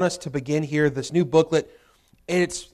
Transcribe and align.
us 0.00 0.16
to 0.16 0.30
begin 0.30 0.62
here 0.62 0.88
this 0.88 1.12
new 1.12 1.24
booklet 1.24 1.68
and 2.28 2.40
it's 2.40 2.68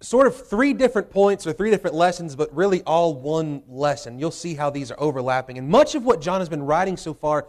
sort 0.00 0.26
of 0.26 0.48
three 0.48 0.72
different 0.72 1.10
points 1.10 1.46
or 1.46 1.52
three 1.52 1.68
different 1.70 1.94
lessons 1.94 2.34
but 2.34 2.48
really 2.56 2.80
all 2.84 3.14
one 3.14 3.62
lesson 3.68 4.18
you'll 4.18 4.30
see 4.30 4.54
how 4.54 4.70
these 4.70 4.90
are 4.90 4.98
overlapping 4.98 5.58
and 5.58 5.68
much 5.68 5.94
of 5.94 6.06
what 6.06 6.22
john 6.22 6.40
has 6.40 6.48
been 6.48 6.62
writing 6.62 6.96
so 6.96 7.12
far 7.12 7.46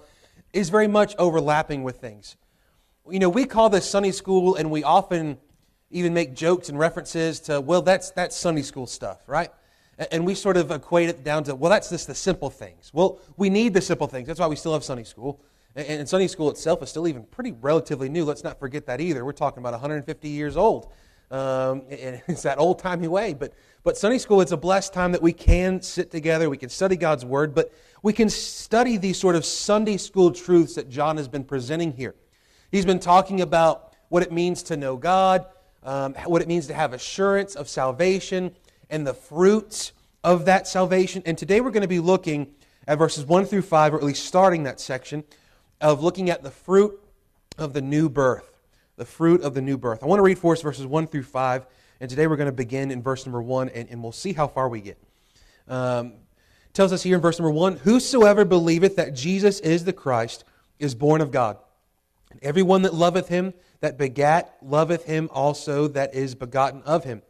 is 0.52 0.70
very 0.70 0.86
much 0.88 1.16
overlapping 1.18 1.82
with 1.82 1.96
things 2.02 2.36
you 3.10 3.20
know 3.20 3.30
we 3.30 3.46
call 3.46 3.70
this 3.70 3.90
sunday 3.90 4.12
school 4.12 4.56
and 4.58 4.70
we 4.70 4.84
often 4.84 5.38
even 5.92 6.14
make 6.14 6.36
jokes 6.36 6.68
and 6.68 6.78
references 6.78 7.40
to 7.40 7.62
well 7.62 7.82
that's 7.82 8.12
that's 8.12 8.36
sunday 8.36 8.62
school 8.62 8.86
stuff 8.86 9.22
right 9.28 9.50
and 10.12 10.26
we 10.26 10.36
sort 10.36 10.58
of 10.58 10.72
equate 10.72 11.08
it 11.08 11.24
down 11.24 11.42
to 11.46 11.56
well 11.56 11.70
that's 11.72 11.88
just 11.88 12.06
the 12.06 12.14
simple 12.16 12.50
things 12.50 12.92
well 12.94 13.18
we 13.38 13.50
need 13.50 13.74
the 13.74 13.80
simple 13.80 14.08
things 14.08 14.28
that's 14.28 14.42
why 14.42 14.48
we 14.48 14.58
still 14.58 14.74
have 14.74 14.84
sunday 14.84 15.06
school 15.06 15.40
and 15.76 16.08
Sunday 16.08 16.28
school 16.28 16.50
itself 16.50 16.84
is 16.84 16.90
still 16.90 17.08
even 17.08 17.24
pretty 17.24 17.54
relatively 17.54 18.10
new. 18.10 18.26
Let's 18.26 18.44
not 18.44 18.60
forget 18.60 18.88
that 18.88 19.00
either. 19.00 19.24
We're 19.24 19.32
talking 19.32 19.60
about 19.60 19.72
150 19.72 20.28
years 20.28 20.58
old. 20.58 20.92
Um, 21.30 21.84
and 21.90 22.22
it's 22.28 22.42
that 22.42 22.58
old 22.60 22.80
timey 22.80 23.08
way. 23.08 23.34
But, 23.34 23.54
but 23.84 23.96
Sunday 23.96 24.18
school, 24.18 24.42
it's 24.42 24.52
a 24.52 24.58
blessed 24.58 24.94
time 24.94 25.14
that 25.14 25.22
we 25.22 25.32
can 25.32 25.82
sit 25.82 26.12
together, 26.12 26.50
we 26.50 26.58
can 26.58 26.68
study 26.68 26.98
God's 26.98 27.24
Word, 27.24 27.56
but 27.56 27.74
we 28.04 28.12
can 28.12 28.30
study 28.30 28.98
these 28.98 29.18
sort 29.18 29.36
of 29.38 29.46
Sunday 29.46 29.96
school 29.96 30.32
truths 30.32 30.76
that 30.76 30.90
John 30.90 31.16
has 31.16 31.30
been 31.30 31.46
presenting 31.46 31.94
here. 31.94 32.16
He's 32.70 32.86
been 32.86 33.00
talking 33.00 33.40
about 33.40 33.96
what 34.10 34.24
it 34.24 34.32
means 34.34 34.64
to 34.64 34.76
know 34.76 34.98
God, 34.98 35.46
um, 35.84 36.16
what 36.26 36.42
it 36.42 36.50
means 36.50 36.68
to 36.68 36.74
have 36.74 36.92
assurance 36.92 37.56
of 37.56 37.70
salvation, 37.70 38.54
and 38.90 39.08
the 39.08 39.14
fruits 39.14 39.94
of 40.22 40.44
that 40.46 40.68
salvation. 40.68 41.24
And 41.26 41.38
today 41.38 41.62
we're 41.62 41.72
going 41.72 41.82
to 41.82 41.88
be 41.88 42.00
looking 42.00 42.56
at 42.88 42.98
verses 42.98 43.24
1 43.26 43.46
through 43.46 43.62
5, 43.62 43.94
or 43.94 43.98
at 44.00 44.04
least 44.04 44.26
starting 44.26 44.64
that 44.64 44.82
section 44.82 45.24
of 45.82 46.04
looking 46.04 46.30
at 46.30 46.44
the 46.44 46.52
fruit 46.52 47.00
of 47.58 47.74
the 47.74 47.82
new 47.82 48.08
birth. 48.08 48.46
The 48.98 49.06
fruit 49.06 49.42
of 49.42 49.54
the 49.54 49.62
new 49.62 49.78
birth. 49.78 50.04
I 50.04 50.06
want 50.06 50.20
to 50.20 50.24
read 50.24 50.38
for 50.38 50.54
us 50.54 50.62
verses 50.62 50.86
1 50.86 51.08
through 51.08 51.24
5, 51.24 51.66
and 52.00 52.10
today 52.10 52.28
we're 52.28 52.36
going 52.36 52.46
to 52.50 52.52
begin 52.52 52.92
in 52.92 53.02
verse 53.02 53.26
number 53.26 53.42
1, 53.42 53.70
and, 53.70 53.90
and 53.90 54.04
we'll 54.04 54.12
see 54.12 54.34
how 54.34 54.48
far 54.48 54.70
we 54.70 54.80
get. 54.82 54.98
Um, 55.68 56.14
tells 56.74 56.94
us 56.94 57.02
here 57.02 57.16
in 57.16 57.22
verse 57.22 57.40
number 57.40 57.52
1 57.52 57.78
Whosoever 57.78 58.46
believeth 58.46 58.96
that 58.98 59.16
Jesus 59.16 59.60
is 59.60 59.84
the 59.84 59.94
Christ 59.94 60.44
is 60.80 60.94
born 60.96 61.20
of 61.22 61.32
God. 61.32 61.58
And 62.30 62.40
everyone 62.44 62.84
that 62.84 62.94
loveth 62.94 63.28
him, 63.28 63.54
that 63.82 63.98
begat, 63.98 64.56
loveth 64.62 65.06
him 65.06 65.30
also 65.34 65.88
that 65.90 66.14
is 66.14 66.36
begotten 66.36 66.82
of 66.84 67.04
him. 67.04 67.24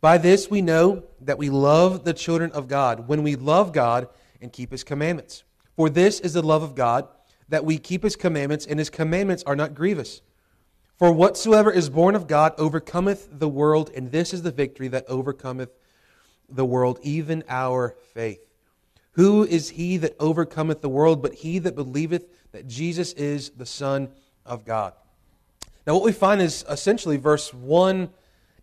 By 0.00 0.18
this 0.18 0.48
we 0.50 0.62
know 0.62 1.02
that 1.22 1.38
we 1.38 1.50
love 1.50 2.04
the 2.04 2.14
children 2.14 2.52
of 2.52 2.68
God, 2.68 3.08
when 3.08 3.22
we 3.22 3.34
love 3.34 3.72
God 3.72 4.08
and 4.40 4.52
keep 4.52 4.70
his 4.70 4.84
commandments. 4.84 5.42
For 5.74 5.90
this 5.90 6.20
is 6.20 6.32
the 6.34 6.42
love 6.42 6.62
of 6.62 6.74
God 6.74 7.08
that 7.48 7.64
we 7.64 7.78
keep 7.78 8.02
his 8.02 8.16
commandments, 8.16 8.66
and 8.66 8.78
his 8.78 8.90
commandments 8.90 9.42
are 9.46 9.56
not 9.56 9.74
grievous. 9.74 10.22
For 10.98 11.12
whatsoever 11.12 11.70
is 11.70 11.90
born 11.90 12.14
of 12.14 12.26
God 12.26 12.54
overcometh 12.58 13.28
the 13.30 13.48
world, 13.48 13.90
and 13.94 14.10
this 14.10 14.32
is 14.32 14.42
the 14.42 14.50
victory 14.50 14.88
that 14.88 15.04
overcometh 15.08 15.70
the 16.48 16.64
world, 16.64 16.98
even 17.02 17.44
our 17.48 17.94
faith. 18.14 18.40
Who 19.12 19.44
is 19.44 19.70
he 19.70 19.96
that 19.98 20.14
overcometh 20.20 20.80
the 20.80 20.88
world 20.88 21.22
but 21.22 21.34
he 21.34 21.58
that 21.60 21.74
believeth 21.74 22.26
that 22.52 22.66
Jesus 22.66 23.12
is 23.14 23.50
the 23.50 23.66
Son 23.66 24.08
of 24.44 24.64
God? 24.64 24.92
Now, 25.86 25.94
what 25.94 26.02
we 26.02 26.12
find 26.12 26.42
is 26.42 26.64
essentially 26.68 27.16
verse 27.16 27.54
1 27.54 28.10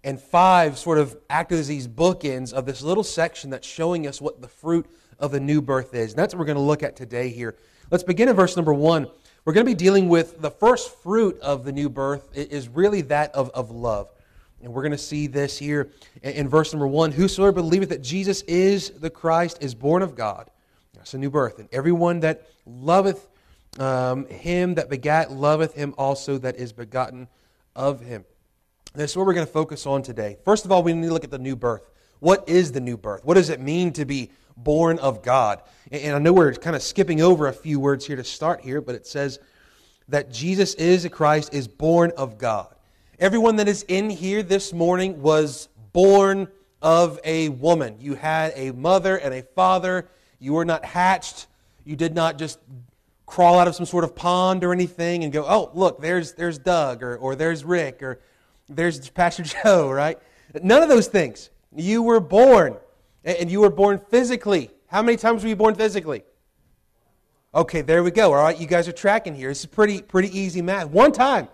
and 0.04 0.20
5 0.20 0.78
sort 0.78 0.98
of 0.98 1.16
act 1.30 1.52
as 1.52 1.68
these 1.68 1.88
bookends 1.88 2.52
of 2.52 2.66
this 2.66 2.82
little 2.82 3.04
section 3.04 3.52
that's 3.52 3.68
showing 3.68 4.06
us 4.08 4.20
what 4.22 4.42
the 4.42 4.48
fruit 4.50 4.86
of 5.20 5.32
the 5.32 5.40
new 5.40 5.62
birth 5.62 5.96
is. 5.96 6.12
And 6.12 6.20
that's 6.20 6.34
what 6.36 6.40
we're 6.42 6.46
going 6.48 6.58
to 6.58 6.62
look 6.64 6.84
at 6.84 6.96
today 6.96 7.30
here 7.30 7.56
Let's 7.92 8.04
begin 8.04 8.30
in 8.30 8.36
verse 8.36 8.56
number 8.56 8.74
one. 8.74 9.08
We're 9.46 9.52
going 9.54 9.66
to 9.66 9.70
be 9.70 9.76
dealing 9.76 10.08
with 10.08 10.42
the 10.42 10.50
first 10.50 10.96
fruit 11.04 11.38
of 11.42 11.66
the 11.66 11.72
new 11.74 11.90
birth 11.90 12.30
It 12.34 12.52
is 12.52 12.70
really 12.70 13.02
that 13.04 13.36
of, 13.36 13.50
of 13.50 13.72
love. 13.72 14.10
And 14.62 14.74
we're 14.74 14.84
going 14.84 14.94
to 14.94 14.98
see 14.98 15.28
this 15.28 15.58
here 15.58 15.92
in 16.22 16.48
verse 16.48 16.72
number 16.72 16.88
one. 16.88 17.12
Whosoever 17.12 17.52
believeth 17.52 17.90
that 17.90 18.02
Jesus 18.02 18.42
is 18.44 18.90
the 18.92 19.10
Christ 19.10 19.58
is 19.62 19.76
born 19.76 20.02
of 20.02 20.16
God. 20.16 20.50
That's 20.96 21.14
a 21.14 21.18
new 21.18 21.30
birth. 21.30 21.60
And 21.60 21.68
everyone 21.74 22.22
that 22.22 22.48
loveth 22.66 23.28
um, 23.78 24.28
him 24.28 24.76
that 24.76 24.90
begat 24.90 25.32
loveth 25.32 25.74
him 25.74 25.94
also 25.98 26.38
that 26.38 26.56
is 26.56 26.72
begotten 26.72 27.28
of 27.76 28.00
him. 28.00 28.24
That's 28.94 29.16
what 29.18 29.26
we're 29.26 29.34
going 29.34 29.48
to 29.48 29.52
focus 29.52 29.86
on 29.86 30.04
today. 30.04 30.38
First 30.46 30.64
of 30.64 30.72
all, 30.72 30.84
we 30.84 30.94
need 30.94 31.08
to 31.08 31.14
look 31.14 31.24
at 31.26 31.32
the 31.32 31.40
new 31.40 31.56
birth. 31.58 31.82
What 32.20 32.48
is 32.48 32.72
the 32.72 32.80
new 32.80 32.96
birth? 32.96 33.26
What 33.26 33.34
does 33.34 33.50
it 33.50 33.60
mean 33.60 33.92
to 33.94 34.06
be 34.06 34.30
born 34.58 35.00
of 35.00 35.22
God. 35.24 35.62
And 35.92 36.16
I 36.16 36.20
know 36.20 36.34
we're 36.34 36.54
kind 36.54 36.76
of 36.76 36.82
skipping 36.82 37.22
over 37.22 37.48
a 37.48 37.54
few 37.54 37.80
words 37.80 38.06
here 38.06 38.16
to 38.16 38.24
start 38.24 38.62
here, 38.62 38.82
but 38.82 38.96
it 38.96 39.06
says 39.08 39.40
that 40.10 40.32
Jesus 40.32 40.74
is 40.76 41.04
the 41.04 41.10
Christ, 41.10 41.54
is 41.54 41.68
born 41.68 42.12
of 42.18 42.38
God. 42.38 42.74
Everyone 43.20 43.56
that 43.58 43.68
is 43.68 43.84
in 43.88 44.10
here 44.10 44.44
this 44.44 44.74
morning 44.74 45.22
was 45.22 45.70
born 45.94 46.48
of 46.82 47.20
a 47.24 47.50
woman. 47.50 47.98
You 48.00 48.16
had 48.16 48.54
a 48.56 48.72
mother 48.72 49.18
and 49.18 49.34
a 49.34 49.44
father. 49.44 50.08
You 50.40 50.54
were 50.54 50.66
not 50.66 50.84
hatched. 50.84 51.48
You 51.86 51.96
did 51.96 52.16
not 52.16 52.38
just 52.38 52.60
crawl 53.26 53.60
out 53.60 53.68
of 53.68 53.76
some 53.76 53.86
sort 53.86 54.04
of 54.04 54.16
pond 54.16 54.64
or 54.64 54.74
anything 54.74 55.24
and 55.24 55.32
go, 55.32 55.46
oh, 55.48 55.72
look, 55.74 56.02
there's, 56.02 56.34
there's 56.34 56.58
Doug 56.58 57.02
or, 57.04 57.16
or 57.18 57.36
there's 57.36 57.64
Rick 57.64 58.04
or 58.04 58.20
there's 58.68 59.10
Pastor 59.12 59.44
Joe, 59.44 59.90
right? 59.90 60.20
None 60.62 60.84
of 60.84 60.90
those 60.90 61.08
things. 61.08 61.50
You 61.76 62.04
were 62.04 62.20
born 62.20 62.78
and 63.26 63.50
you 63.50 63.62
were 63.62 63.70
born 63.70 64.02
physically. 64.10 64.70
How 64.88 65.02
many 65.02 65.18
times 65.18 65.44
were 65.44 65.50
you 65.50 65.56
born 65.56 65.76
physically? 65.76 66.24
Okay, 67.56 67.82
there 67.82 68.04
we 68.04 68.12
go. 68.12 68.30
All 68.34 68.44
right, 68.44 68.58
you 68.60 68.68
guys 68.68 68.88
are 68.88 68.92
tracking 68.94 69.36
here. 69.36 69.50
This 69.50 69.62
is 69.62 69.66
pretty, 69.68 70.02
pretty 70.02 70.38
easy 70.38 70.62
math. 70.62 70.88
One 70.88 71.12
time. 71.12 71.48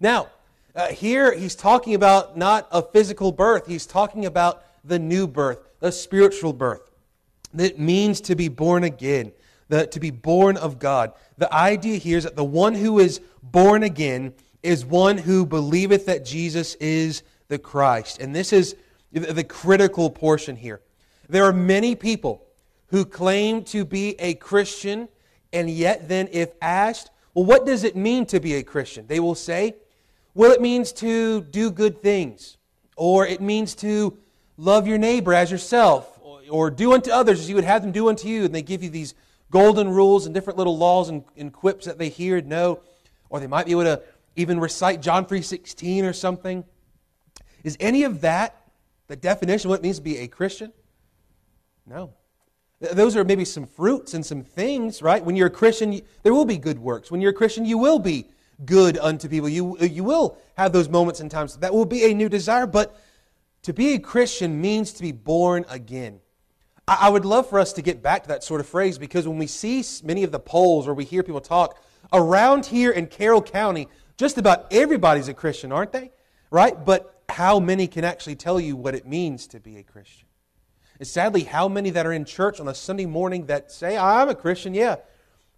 Now, 0.00 0.28
uh, 0.74 0.86
here 0.88 1.32
he's 1.34 1.54
talking 1.54 1.94
about 1.94 2.36
not 2.38 2.68
a 2.70 2.80
physical 2.82 3.32
birth, 3.32 3.66
he's 3.66 3.84
talking 3.86 4.24
about 4.24 4.62
the 4.84 4.98
new 4.98 5.26
birth, 5.26 5.60
the 5.80 5.92
spiritual 5.92 6.52
birth. 6.52 6.88
That 7.52 7.78
means 7.78 8.20
to 8.22 8.36
be 8.36 8.48
born 8.48 8.84
again, 8.84 9.32
the, 9.68 9.88
to 9.88 10.00
be 10.00 10.10
born 10.10 10.56
of 10.56 10.78
God. 10.78 11.12
The 11.36 11.52
idea 11.52 11.98
here 11.98 12.16
is 12.18 12.24
that 12.24 12.36
the 12.36 12.44
one 12.44 12.74
who 12.74 12.98
is 13.00 13.20
born 13.42 13.82
again 13.82 14.32
is 14.62 14.86
one 14.86 15.18
who 15.18 15.44
believeth 15.44 16.06
that 16.06 16.24
Jesus 16.24 16.76
is 16.76 17.24
the 17.48 17.58
Christ. 17.58 18.20
And 18.22 18.34
this 18.34 18.52
is 18.52 18.76
the 19.12 19.44
critical 19.44 20.08
portion 20.08 20.54
here. 20.54 20.80
There 21.30 21.44
are 21.44 21.52
many 21.52 21.94
people 21.94 22.42
who 22.88 23.04
claim 23.04 23.62
to 23.66 23.84
be 23.84 24.18
a 24.20 24.34
Christian, 24.34 25.08
and 25.52 25.70
yet 25.70 26.08
then, 26.08 26.28
if 26.32 26.50
asked, 26.60 27.10
well, 27.34 27.44
what 27.44 27.64
does 27.64 27.84
it 27.84 27.94
mean 27.94 28.26
to 28.26 28.40
be 28.40 28.54
a 28.54 28.64
Christian? 28.64 29.06
They 29.06 29.20
will 29.20 29.36
say, 29.36 29.76
well, 30.34 30.50
it 30.50 30.60
means 30.60 30.90
to 30.94 31.42
do 31.42 31.70
good 31.70 32.02
things, 32.02 32.56
or 32.96 33.26
it 33.28 33.40
means 33.40 33.76
to 33.76 34.18
love 34.56 34.88
your 34.88 34.98
neighbor 34.98 35.32
as 35.32 35.52
yourself, 35.52 36.18
or, 36.20 36.40
or 36.50 36.68
do 36.70 36.92
unto 36.94 37.12
others 37.12 37.38
as 37.38 37.48
you 37.48 37.54
would 37.54 37.64
have 37.64 37.82
them 37.82 37.92
do 37.92 38.08
unto 38.08 38.26
you. 38.26 38.44
And 38.44 38.52
they 38.52 38.62
give 38.62 38.82
you 38.82 38.90
these 38.90 39.14
golden 39.52 39.88
rules 39.88 40.26
and 40.26 40.34
different 40.34 40.56
little 40.58 40.76
laws 40.76 41.08
and, 41.08 41.22
and 41.36 41.52
quips 41.52 41.86
that 41.86 41.96
they 41.98 42.08
hear 42.08 42.38
and 42.38 42.48
know, 42.48 42.80
or 43.28 43.38
they 43.38 43.46
might 43.46 43.66
be 43.66 43.72
able 43.72 43.84
to 43.84 44.02
even 44.34 44.58
recite 44.58 45.00
John 45.00 45.24
3.16 45.24 46.02
or 46.02 46.12
something. 46.12 46.64
Is 47.62 47.76
any 47.78 48.02
of 48.02 48.22
that 48.22 48.56
the 49.06 49.14
definition 49.14 49.68
of 49.68 49.70
what 49.70 49.78
it 49.78 49.82
means 49.84 49.96
to 49.98 50.02
be 50.02 50.18
a 50.18 50.26
Christian? 50.26 50.72
No. 51.86 52.14
Those 52.80 53.16
are 53.16 53.24
maybe 53.24 53.44
some 53.44 53.66
fruits 53.66 54.14
and 54.14 54.24
some 54.24 54.42
things, 54.42 55.02
right? 55.02 55.22
When 55.24 55.36
you're 55.36 55.48
a 55.48 55.50
Christian, 55.50 56.00
there 56.22 56.32
will 56.32 56.46
be 56.46 56.56
good 56.56 56.78
works. 56.78 57.10
When 57.10 57.20
you're 57.20 57.30
a 57.30 57.34
Christian, 57.34 57.66
you 57.66 57.76
will 57.76 57.98
be 57.98 58.26
good 58.64 58.96
unto 58.98 59.28
people. 59.28 59.48
You, 59.48 59.76
uh, 59.80 59.84
you 59.84 60.02
will 60.04 60.38
have 60.56 60.72
those 60.72 60.88
moments 60.88 61.20
and 61.20 61.30
times. 61.30 61.56
That 61.56 61.74
will 61.74 61.84
be 61.84 62.04
a 62.10 62.14
new 62.14 62.28
desire, 62.28 62.66
but 62.66 62.96
to 63.62 63.74
be 63.74 63.94
a 63.94 63.98
Christian 63.98 64.60
means 64.60 64.92
to 64.94 65.02
be 65.02 65.12
born 65.12 65.66
again. 65.68 66.20
I, 66.88 66.98
I 67.02 67.08
would 67.10 67.26
love 67.26 67.48
for 67.48 67.58
us 67.58 67.74
to 67.74 67.82
get 67.82 68.02
back 68.02 68.22
to 68.22 68.28
that 68.30 68.42
sort 68.42 68.60
of 68.60 68.66
phrase 68.66 68.96
because 68.96 69.28
when 69.28 69.38
we 69.38 69.46
see 69.46 69.84
many 70.02 70.24
of 70.24 70.32
the 70.32 70.40
polls 70.40 70.88
or 70.88 70.94
we 70.94 71.04
hear 71.04 71.22
people 71.22 71.40
talk, 71.42 71.78
around 72.14 72.66
here 72.66 72.90
in 72.90 73.08
Carroll 73.08 73.42
County, 73.42 73.88
just 74.16 74.38
about 74.38 74.72
everybody's 74.72 75.28
a 75.28 75.34
Christian, 75.34 75.70
aren't 75.70 75.92
they? 75.92 76.12
Right? 76.50 76.82
But 76.82 77.22
how 77.28 77.60
many 77.60 77.86
can 77.86 78.04
actually 78.04 78.36
tell 78.36 78.58
you 78.58 78.74
what 78.74 78.94
it 78.94 79.06
means 79.06 79.46
to 79.48 79.60
be 79.60 79.76
a 79.76 79.82
Christian? 79.82 80.26
And 81.00 81.08
sadly, 81.08 81.44
how 81.44 81.66
many 81.66 81.88
that 81.90 82.06
are 82.06 82.12
in 82.12 82.26
church 82.26 82.60
on 82.60 82.68
a 82.68 82.74
Sunday 82.74 83.06
morning 83.06 83.46
that 83.46 83.72
say, 83.72 83.96
I'm 83.96 84.28
a 84.28 84.34
Christian, 84.34 84.74
yeah. 84.74 84.96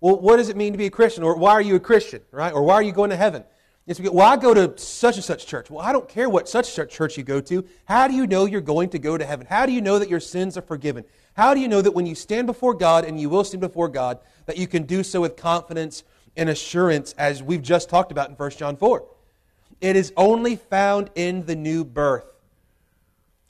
Well, 0.00 0.20
what 0.20 0.36
does 0.36 0.48
it 0.48 0.56
mean 0.56 0.72
to 0.72 0.78
be 0.78 0.86
a 0.86 0.90
Christian? 0.90 1.24
Or 1.24 1.36
why 1.36 1.50
are 1.50 1.60
you 1.60 1.74
a 1.74 1.80
Christian, 1.80 2.22
right? 2.30 2.52
Or 2.52 2.62
why 2.62 2.74
are 2.74 2.82
you 2.82 2.92
going 2.92 3.10
to 3.10 3.16
heaven? 3.16 3.42
It's 3.88 3.98
because, 3.98 4.12
well, 4.14 4.26
I 4.28 4.36
go 4.36 4.54
to 4.54 4.78
such 4.78 5.16
and 5.16 5.24
such 5.24 5.46
church. 5.48 5.68
Well, 5.68 5.84
I 5.84 5.90
don't 5.90 6.08
care 6.08 6.28
what 6.28 6.48
such 6.48 6.66
such 6.70 6.90
church 6.92 7.18
you 7.18 7.24
go 7.24 7.40
to. 7.40 7.64
How 7.86 8.06
do 8.06 8.14
you 8.14 8.28
know 8.28 8.44
you're 8.44 8.60
going 8.60 8.90
to 8.90 9.00
go 9.00 9.18
to 9.18 9.24
heaven? 9.24 9.44
How 9.50 9.66
do 9.66 9.72
you 9.72 9.80
know 9.82 9.98
that 9.98 10.08
your 10.08 10.20
sins 10.20 10.56
are 10.56 10.62
forgiven? 10.62 11.04
How 11.36 11.54
do 11.54 11.60
you 11.60 11.66
know 11.66 11.82
that 11.82 11.90
when 11.90 12.06
you 12.06 12.14
stand 12.14 12.46
before 12.46 12.74
God, 12.74 13.04
and 13.04 13.20
you 13.20 13.28
will 13.28 13.42
stand 13.42 13.62
before 13.62 13.88
God, 13.88 14.20
that 14.46 14.58
you 14.58 14.68
can 14.68 14.84
do 14.84 15.02
so 15.02 15.20
with 15.22 15.36
confidence 15.36 16.04
and 16.36 16.48
assurance, 16.50 17.14
as 17.18 17.42
we've 17.42 17.62
just 17.62 17.88
talked 17.90 18.12
about 18.12 18.28
in 18.30 18.36
1 18.36 18.50
John 18.52 18.76
4? 18.76 19.04
It 19.80 19.96
is 19.96 20.12
only 20.16 20.54
found 20.54 21.10
in 21.16 21.46
the 21.46 21.56
new 21.56 21.84
birth. 21.84 22.32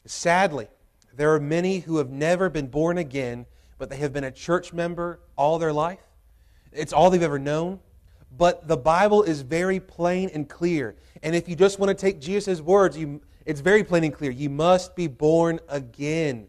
Sadly, 0.07 0.69
there 1.17 1.35
are 1.35 1.41
many 1.41 1.81
who 1.81 1.99
have 1.99 2.11
never 2.11 2.49
been 2.49 2.69
born 2.69 2.99
again, 2.99 3.47
but 3.79 3.91
they 3.91 3.97
have 3.99 4.13
been 4.13 4.25
a 4.25 4.31
church 4.31 4.73
member 4.73 5.21
all 5.37 5.59
their 5.59 5.73
life. 5.73 6.01
It's 6.73 6.93
all 6.93 7.11
they've 7.11 7.23
ever 7.23 7.39
known. 7.39 7.81
But 8.35 8.67
the 8.67 8.79
Bible 8.79 9.23
is 9.23 9.43
very 9.43 9.79
plain 9.79 10.31
and 10.33 10.49
clear. 10.49 10.97
And 11.23 11.37
if 11.37 11.49
you 11.49 11.57
just 11.57 11.79
want 11.79 11.91
to 11.91 11.95
take 11.95 12.19
Jesus' 12.21 12.63
words, 12.63 12.97
you, 12.97 13.21
it's 13.45 13.61
very 13.61 13.85
plain 13.85 14.05
and 14.05 14.15
clear. 14.15 14.31
You 14.31 14.49
must 14.49 14.97
be 14.97 15.07
born 15.07 15.61
again. 15.69 16.49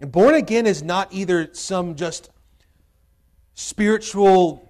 And 0.00 0.10
born 0.10 0.34
again 0.34 0.66
is 0.66 0.82
not 0.82 1.12
either 1.12 1.50
some 1.52 1.94
just 1.94 2.30
spiritual 3.52 4.66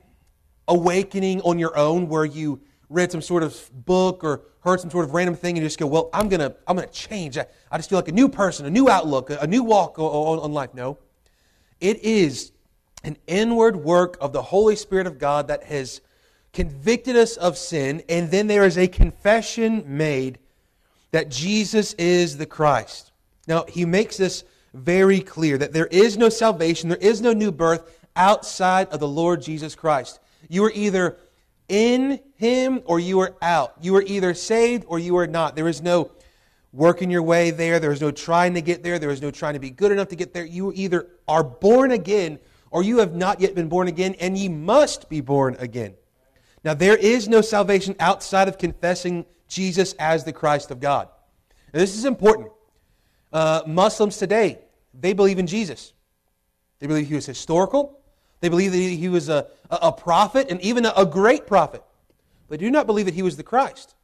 awakening 0.66 1.40
on 1.42 1.58
your 1.60 1.76
own 1.78 2.08
where 2.08 2.24
you 2.24 2.60
read 2.94 3.10
some 3.12 3.20
sort 3.20 3.42
of 3.42 3.70
book 3.84 4.22
or 4.22 4.42
heard 4.60 4.80
some 4.80 4.90
sort 4.90 5.04
of 5.04 5.12
random 5.12 5.34
thing 5.34 5.58
and 5.58 5.62
you 5.62 5.66
just 5.66 5.78
go, 5.78 5.86
well, 5.86 6.08
I'm 6.14 6.28
going 6.28 6.40
to 6.40 6.54
I'm 6.66 6.76
gonna 6.76 6.88
change. 6.88 7.36
I, 7.36 7.44
I 7.70 7.76
just 7.76 7.90
feel 7.90 7.98
like 7.98 8.08
a 8.08 8.12
new 8.12 8.28
person, 8.28 8.64
a 8.66 8.70
new 8.70 8.88
outlook, 8.88 9.30
a, 9.30 9.38
a 9.40 9.46
new 9.46 9.62
walk 9.62 9.98
on, 9.98 10.38
on 10.38 10.52
life. 10.52 10.72
No. 10.74 10.98
It 11.80 12.02
is 12.02 12.52
an 13.02 13.16
inward 13.26 13.76
work 13.76 14.16
of 14.20 14.32
the 14.32 14.40
Holy 14.40 14.76
Spirit 14.76 15.06
of 15.06 15.18
God 15.18 15.48
that 15.48 15.64
has 15.64 16.00
convicted 16.54 17.16
us 17.16 17.36
of 17.36 17.58
sin, 17.58 18.02
and 18.08 18.30
then 18.30 18.46
there 18.46 18.64
is 18.64 18.78
a 18.78 18.86
confession 18.86 19.82
made 19.86 20.38
that 21.10 21.28
Jesus 21.28 21.92
is 21.94 22.38
the 22.38 22.46
Christ. 22.46 23.10
Now, 23.48 23.64
he 23.68 23.84
makes 23.84 24.16
this 24.16 24.44
very 24.72 25.18
clear 25.20 25.58
that 25.58 25.72
there 25.72 25.86
is 25.86 26.16
no 26.16 26.28
salvation, 26.28 26.88
there 26.88 26.96
is 26.98 27.20
no 27.20 27.32
new 27.32 27.50
birth 27.50 27.98
outside 28.14 28.88
of 28.88 29.00
the 29.00 29.08
Lord 29.08 29.42
Jesus 29.42 29.74
Christ. 29.74 30.20
You 30.48 30.64
are 30.64 30.72
either 30.74 31.18
in 31.68 32.20
him 32.36 32.82
or 32.84 33.00
you 33.00 33.20
are 33.20 33.36
out. 33.42 33.74
You 33.80 33.96
are 33.96 34.02
either 34.02 34.34
saved 34.34 34.84
or 34.86 34.98
you 34.98 35.16
are 35.16 35.26
not. 35.26 35.56
There 35.56 35.68
is 35.68 35.82
no 35.82 36.10
working 36.72 37.10
your 37.10 37.22
way 37.22 37.50
there. 37.50 37.78
There 37.80 37.92
is 37.92 38.00
no 38.00 38.10
trying 38.10 38.54
to 38.54 38.60
get 38.60 38.82
there. 38.82 38.98
There 38.98 39.10
is 39.10 39.22
no 39.22 39.30
trying 39.30 39.54
to 39.54 39.60
be 39.60 39.70
good 39.70 39.92
enough 39.92 40.08
to 40.08 40.16
get 40.16 40.34
there. 40.34 40.44
You 40.44 40.72
either 40.74 41.08
are 41.28 41.44
born 41.44 41.92
again 41.92 42.38
or 42.70 42.82
you 42.82 42.98
have 42.98 43.14
not 43.14 43.40
yet 43.40 43.54
been 43.54 43.68
born 43.68 43.86
again, 43.86 44.16
and 44.20 44.36
ye 44.36 44.48
must 44.48 45.08
be 45.08 45.20
born 45.20 45.54
again. 45.60 45.94
Now, 46.64 46.74
there 46.74 46.96
is 46.96 47.28
no 47.28 47.40
salvation 47.40 47.94
outside 48.00 48.48
of 48.48 48.58
confessing 48.58 49.26
Jesus 49.46 49.92
as 50.00 50.24
the 50.24 50.32
Christ 50.32 50.72
of 50.72 50.80
God. 50.80 51.06
Now, 51.72 51.78
this 51.78 51.94
is 51.96 52.04
important. 52.04 52.50
Uh, 53.32 53.62
Muslims 53.64 54.16
today, 54.18 54.58
they 54.92 55.12
believe 55.12 55.38
in 55.38 55.46
Jesus. 55.46 55.92
They 56.80 56.88
believe 56.88 57.06
he 57.06 57.14
was 57.14 57.26
historical, 57.26 58.00
they 58.40 58.48
believe 58.48 58.72
that 58.72 58.78
he 58.78 59.08
was 59.08 59.28
a, 59.28 59.46
a 59.70 59.92
prophet 59.92 60.48
and 60.50 60.60
even 60.60 60.84
a 60.86 61.06
great 61.06 61.46
prophet, 61.46 61.82
but 62.48 62.60
do 62.60 62.70
not 62.70 62.86
believe 62.86 63.06
that 63.06 63.14
he 63.14 63.22
was 63.22 63.36
the 63.36 63.42
Christ. 63.42 63.94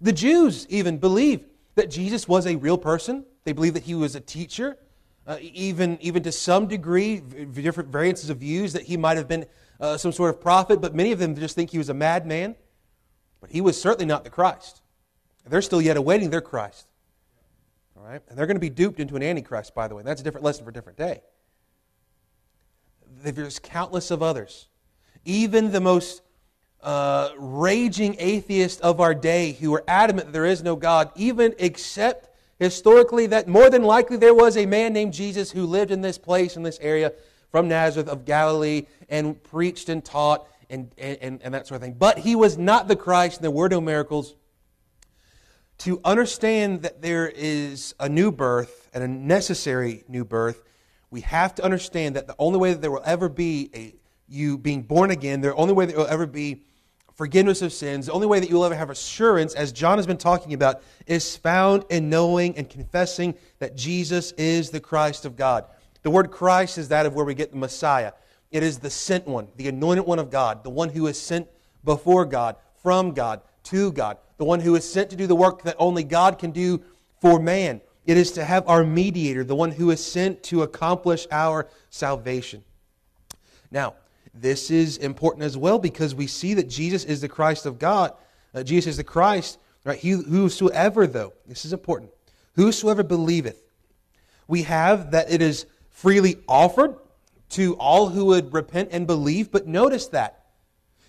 The 0.00 0.12
Jews 0.12 0.66
even 0.68 0.98
believe 0.98 1.44
that 1.74 1.90
Jesus 1.90 2.26
was 2.28 2.46
a 2.46 2.56
real 2.56 2.78
person. 2.78 3.24
They 3.44 3.52
believe 3.52 3.74
that 3.74 3.84
he 3.84 3.94
was 3.94 4.14
a 4.14 4.20
teacher, 4.20 4.76
uh, 5.26 5.36
even, 5.40 5.98
even 6.00 6.22
to 6.22 6.32
some 6.32 6.66
degree, 6.66 7.20
v- 7.24 7.62
different 7.62 7.90
variances 7.90 8.30
of 8.30 8.38
views 8.38 8.72
that 8.72 8.82
he 8.82 8.96
might 8.96 9.16
have 9.16 9.28
been 9.28 9.46
uh, 9.78 9.96
some 9.96 10.12
sort 10.12 10.30
of 10.30 10.40
prophet, 10.40 10.80
but 10.80 10.94
many 10.94 11.12
of 11.12 11.18
them 11.18 11.34
just 11.34 11.54
think 11.54 11.70
he 11.70 11.78
was 11.78 11.88
a 11.88 11.94
madman. 11.94 12.54
But 13.40 13.50
he 13.50 13.60
was 13.62 13.80
certainly 13.80 14.04
not 14.04 14.24
the 14.24 14.30
Christ. 14.30 14.82
They're 15.48 15.62
still 15.62 15.80
yet 15.80 15.96
awaiting 15.96 16.28
their 16.30 16.42
Christ. 16.42 16.86
All 17.96 18.02
right? 18.04 18.20
And 18.28 18.36
they're 18.38 18.46
going 18.46 18.56
to 18.56 18.60
be 18.60 18.68
duped 18.70 19.00
into 19.00 19.16
an 19.16 19.22
antichrist, 19.22 19.74
by 19.74 19.88
the 19.88 19.94
way. 19.94 20.02
That's 20.02 20.20
a 20.20 20.24
different 20.24 20.44
lesson 20.44 20.64
for 20.64 20.70
a 20.70 20.72
different 20.72 20.98
day 20.98 21.22
there's 23.22 23.58
countless 23.58 24.10
of 24.10 24.22
others. 24.22 24.68
Even 25.24 25.72
the 25.72 25.80
most 25.80 26.22
uh, 26.82 27.30
raging 27.38 28.16
atheists 28.18 28.80
of 28.80 29.00
our 29.00 29.14
day 29.14 29.52
who 29.52 29.74
are 29.74 29.84
adamant 29.86 30.28
that 30.28 30.32
there 30.32 30.46
is 30.46 30.62
no 30.62 30.76
God, 30.76 31.10
even 31.14 31.54
accept 31.60 32.28
historically 32.58 33.26
that 33.26 33.48
more 33.48 33.70
than 33.70 33.82
likely 33.82 34.16
there 34.16 34.34
was 34.34 34.56
a 34.56 34.66
man 34.66 34.92
named 34.92 35.12
Jesus 35.12 35.50
who 35.52 35.66
lived 35.66 35.90
in 35.90 36.00
this 36.00 36.18
place, 36.18 36.56
in 36.56 36.62
this 36.62 36.78
area 36.80 37.12
from 37.50 37.68
Nazareth 37.68 38.08
of 38.08 38.24
Galilee, 38.24 38.86
and 39.08 39.42
preached 39.42 39.88
and 39.88 40.04
taught 40.04 40.46
and, 40.70 40.92
and, 40.98 41.42
and 41.42 41.52
that 41.54 41.66
sort 41.66 41.76
of 41.76 41.82
thing. 41.82 41.96
But 41.98 42.18
he 42.18 42.36
was 42.36 42.56
not 42.56 42.86
the 42.86 42.96
Christ, 42.96 43.36
and 43.38 43.44
there 43.44 43.50
were 43.50 43.68
no 43.68 43.80
miracles. 43.80 44.36
To 45.78 46.00
understand 46.04 46.82
that 46.82 47.02
there 47.02 47.26
is 47.26 47.94
a 47.98 48.08
new 48.08 48.30
birth 48.30 48.88
and 48.94 49.02
a 49.02 49.08
necessary 49.08 50.04
new 50.08 50.24
birth 50.24 50.62
we 51.10 51.22
have 51.22 51.54
to 51.56 51.64
understand 51.64 52.16
that 52.16 52.26
the 52.26 52.36
only 52.38 52.58
way 52.58 52.72
that 52.72 52.80
there 52.80 52.90
will 52.90 53.02
ever 53.04 53.28
be 53.28 53.70
a, 53.74 53.94
you 54.28 54.56
being 54.56 54.82
born 54.82 55.10
again, 55.10 55.40
the 55.40 55.54
only 55.56 55.72
way 55.74 55.84
that 55.86 55.96
will 55.96 56.06
ever 56.06 56.26
be 56.26 56.62
forgiveness 57.14 57.62
of 57.62 57.72
sins, 57.72 58.06
the 58.06 58.12
only 58.12 58.26
way 58.26 58.38
that 58.40 58.48
you'll 58.48 58.64
ever 58.64 58.74
have 58.76 58.90
assurance, 58.90 59.54
as 59.54 59.72
John 59.72 59.98
has 59.98 60.06
been 60.06 60.16
talking 60.16 60.54
about, 60.54 60.82
is 61.06 61.36
found 61.36 61.84
in 61.90 62.08
knowing 62.08 62.56
and 62.56 62.68
confessing 62.70 63.34
that 63.58 63.76
Jesus 63.76 64.32
is 64.32 64.70
the 64.70 64.80
Christ 64.80 65.24
of 65.24 65.36
God. 65.36 65.64
The 66.02 66.10
word 66.10 66.30
Christ 66.30 66.78
is 66.78 66.88
that 66.88 67.06
of 67.06 67.14
where 67.14 67.24
we 67.26 67.34
get 67.34 67.50
the 67.50 67.58
Messiah. 67.58 68.12
It 68.52 68.62
is 68.62 68.78
the 68.78 68.90
sent 68.90 69.26
one, 69.26 69.48
the 69.56 69.68
anointed 69.68 70.06
one 70.06 70.18
of 70.18 70.30
God, 70.30 70.62
the 70.64 70.70
one 70.70 70.88
who 70.90 71.08
is 71.08 71.20
sent 71.20 71.48
before 71.84 72.24
God, 72.24 72.56
from 72.82 73.12
God, 73.12 73.42
to 73.64 73.92
God, 73.92 74.16
the 74.38 74.44
one 74.44 74.60
who 74.60 74.74
is 74.76 74.90
sent 74.90 75.10
to 75.10 75.16
do 75.16 75.26
the 75.26 75.36
work 75.36 75.62
that 75.64 75.76
only 75.78 76.04
God 76.04 76.38
can 76.38 76.52
do 76.52 76.82
for 77.20 77.38
man. 77.38 77.80
It 78.06 78.16
is 78.16 78.32
to 78.32 78.44
have 78.44 78.66
our 78.68 78.84
mediator, 78.84 79.44
the 79.44 79.54
one 79.54 79.70
who 79.72 79.90
is 79.90 80.04
sent 80.04 80.42
to 80.44 80.62
accomplish 80.62 81.26
our 81.30 81.68
salvation. 81.90 82.64
Now, 83.70 83.94
this 84.32 84.70
is 84.70 84.96
important 84.96 85.44
as 85.44 85.56
well 85.56 85.78
because 85.78 86.14
we 86.14 86.26
see 86.26 86.54
that 86.54 86.68
Jesus 86.68 87.04
is 87.04 87.20
the 87.20 87.28
Christ 87.28 87.66
of 87.66 87.78
God. 87.78 88.12
Uh, 88.54 88.62
Jesus 88.62 88.92
is 88.92 88.96
the 88.96 89.04
Christ, 89.04 89.58
right? 89.84 89.98
He, 89.98 90.10
whosoever, 90.12 91.06
though, 91.06 91.34
this 91.46 91.64
is 91.64 91.72
important, 91.72 92.10
whosoever 92.54 93.02
believeth, 93.02 93.62
we 94.48 94.62
have 94.62 95.12
that 95.12 95.30
it 95.30 95.42
is 95.42 95.66
freely 95.90 96.36
offered 96.48 96.96
to 97.50 97.74
all 97.76 98.08
who 98.08 98.26
would 98.26 98.52
repent 98.52 98.88
and 98.92 99.06
believe. 99.06 99.50
But 99.52 99.66
notice 99.68 100.06
that 100.08 100.44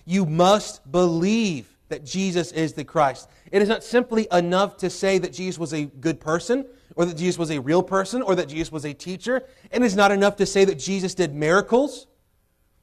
you 0.06 0.26
must 0.26 0.92
believe 0.92 1.68
that 1.90 2.04
Jesus 2.06 2.52
is 2.52 2.74
the 2.74 2.84
Christ. 2.84 3.30
It 3.52 3.62
is 3.62 3.70
not 3.70 3.84
simply 3.84 4.28
enough 4.32 4.78
to 4.78 4.90
say 4.90 5.18
that 5.20 5.34
Jesus 5.34 5.58
was 5.58 5.74
a 5.74 5.86
good 5.86 6.20
person 6.20 6.66
or 6.96 7.06
that 7.06 7.18
Jesus 7.18 7.38
was 7.38 7.50
a 7.52 7.60
real 7.60 7.84
person, 7.84 8.22
or 8.22 8.36
that 8.36 8.50
Jesus 8.50 8.72
was 8.72 8.86
a 8.86 8.94
teacher. 8.94 9.46
and 9.72 9.84
It 9.84 9.88
is 9.88 9.96
not 9.96 10.12
enough 10.12 10.36
to 10.38 10.46
say 10.46 10.66
that 10.66 10.80
Jesus 10.80 11.14
did 11.16 11.34
miracles. 11.34 12.08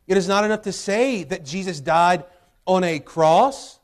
It 0.06 0.16
is 0.16 0.28
not 0.28 0.44
enough 0.44 0.62
to 0.62 0.72
say 0.72 1.24
that 1.24 1.44
Jesus 1.44 1.80
died 1.80 2.24
on 2.66 2.84
a 2.84 2.98
cross. 2.98 3.78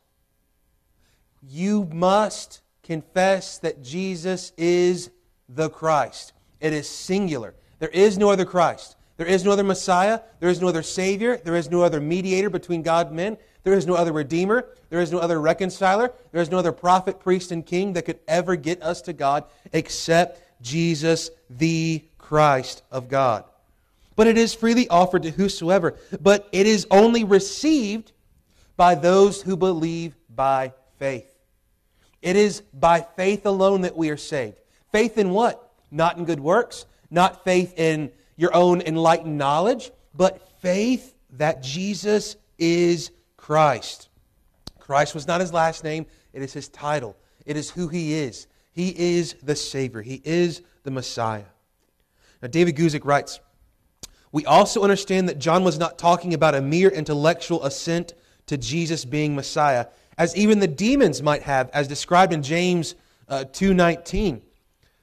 You 1.47 1.85
must 1.93 2.63
confess 2.83 3.59
that 3.59 3.83
Jesus 3.83 4.53
is 4.57 5.11
the 5.49 5.69
Christ. 5.69 6.33
It 6.61 6.73
is 6.73 6.89
singular. 6.89 7.55
There 7.79 7.89
is 7.91 8.17
no 8.17 8.31
other 8.31 8.47
Christ. 8.47 8.97
There 9.17 9.27
is 9.27 9.45
no 9.45 9.51
other 9.51 9.63
Messiah. 9.63 10.21
There 10.41 10.49
is 10.49 10.61
no 10.61 10.69
other 10.69 10.83
Savior. 10.83 11.37
There 11.37 11.57
is 11.57 11.71
no 11.71 11.83
other 11.83 12.01
mediator 12.01 12.49
between 12.49 12.81
God 12.83 13.09
and 13.09 13.17
men. 13.17 13.37
There 13.65 13.73
is 13.73 13.87
no 13.87 13.95
other 13.95 14.13
Redeemer. 14.13 14.67
There 14.91 15.01
is 15.01 15.11
no 15.11 15.19
other 15.19 15.41
reconciler. 15.41 16.13
There 16.33 16.43
is 16.43 16.51
no 16.51 16.59
other 16.59 16.71
prophet, 16.73 17.19
priest, 17.19 17.51
and 17.51 17.65
king 17.67 17.95
that 17.95 18.05
could 18.05 18.19
ever 18.29 18.57
get 18.57 18.83
us 18.83 19.01
to 19.03 19.13
God 19.13 19.45
except 19.73 20.41
Jesus, 20.63 21.31
the 21.51 22.05
Christ 22.19 22.83
of 22.93 23.09
God. 23.09 23.45
But 24.17 24.27
it 24.29 24.39
is 24.39 24.55
freely 24.55 24.87
offered 24.89 25.25
to 25.25 25.31
whosoever, 25.31 25.97
but 26.21 26.47
it 26.53 26.67
is 26.67 26.87
only 26.91 27.25
received 27.25 28.13
by 28.77 28.95
those 28.95 29.43
who 29.43 29.57
believe 29.57 30.15
by 30.33 30.73
faith. 30.99 31.27
It 32.23 32.37
is 32.37 32.61
by 32.75 33.01
faith 33.17 33.45
alone 33.45 33.81
that 33.81 33.97
we 33.97 34.11
are 34.11 34.17
saved. 34.17 34.59
Faith 34.93 35.19
in 35.19 35.31
what? 35.31 35.73
Not 35.91 36.17
in 36.19 36.25
good 36.25 36.39
works, 36.41 36.85
not 37.11 37.45
faith 37.45 37.73
in 37.77 38.13
your 38.37 38.55
own 38.55 38.83
enlightened 38.83 39.37
knowledge, 39.39 39.91
but 40.15 40.49
faith 40.61 41.15
that 41.33 41.63
Jesus 41.63 42.37
is 42.59 43.11
Christ. 43.45 44.09
Christ 44.79 45.15
was 45.15 45.27
not 45.27 45.39
his 45.43 45.53
last 45.53 45.85
name, 45.85 46.07
it 46.33 46.41
is 46.41 46.55
his 46.55 46.67
title. 46.67 47.15
It 47.45 47.59
is 47.59 47.69
who 47.69 47.89
he 47.89 48.15
is. 48.15 48.47
He 48.73 48.89
is 49.19 49.37
the 49.43 49.55
Savior, 49.55 50.01
he 50.01 50.23
is 50.25 50.63
the 50.83 50.91
Messiah. 50.91 51.45
Now, 52.41 52.49
David 52.49 52.75
Guzik 52.75 53.05
writes 53.05 53.41
We 54.33 54.47
also 54.47 54.81
understand 54.81 55.29
that 55.29 55.39
John 55.39 55.63
was 55.63 55.79
not 55.79 55.99
talking 55.99 56.33
about 56.33 56.55
a 56.55 56.63
mere 56.63 56.89
intellectual 56.89 57.63
assent 57.67 58.15
to 58.47 58.57
Jesus 58.57 59.05
being 59.05 59.37
Messiah, 59.37 59.89
as 60.17 60.35
even 60.35 60.59
the 60.59 60.67
demons 60.67 61.23
might 61.23 61.43
have, 61.43 61.69
as 61.75 61.87
described 61.87 62.33
in 62.33 62.43
James 62.43 62.95
uh, 63.29 63.45
2.19. 63.47 64.41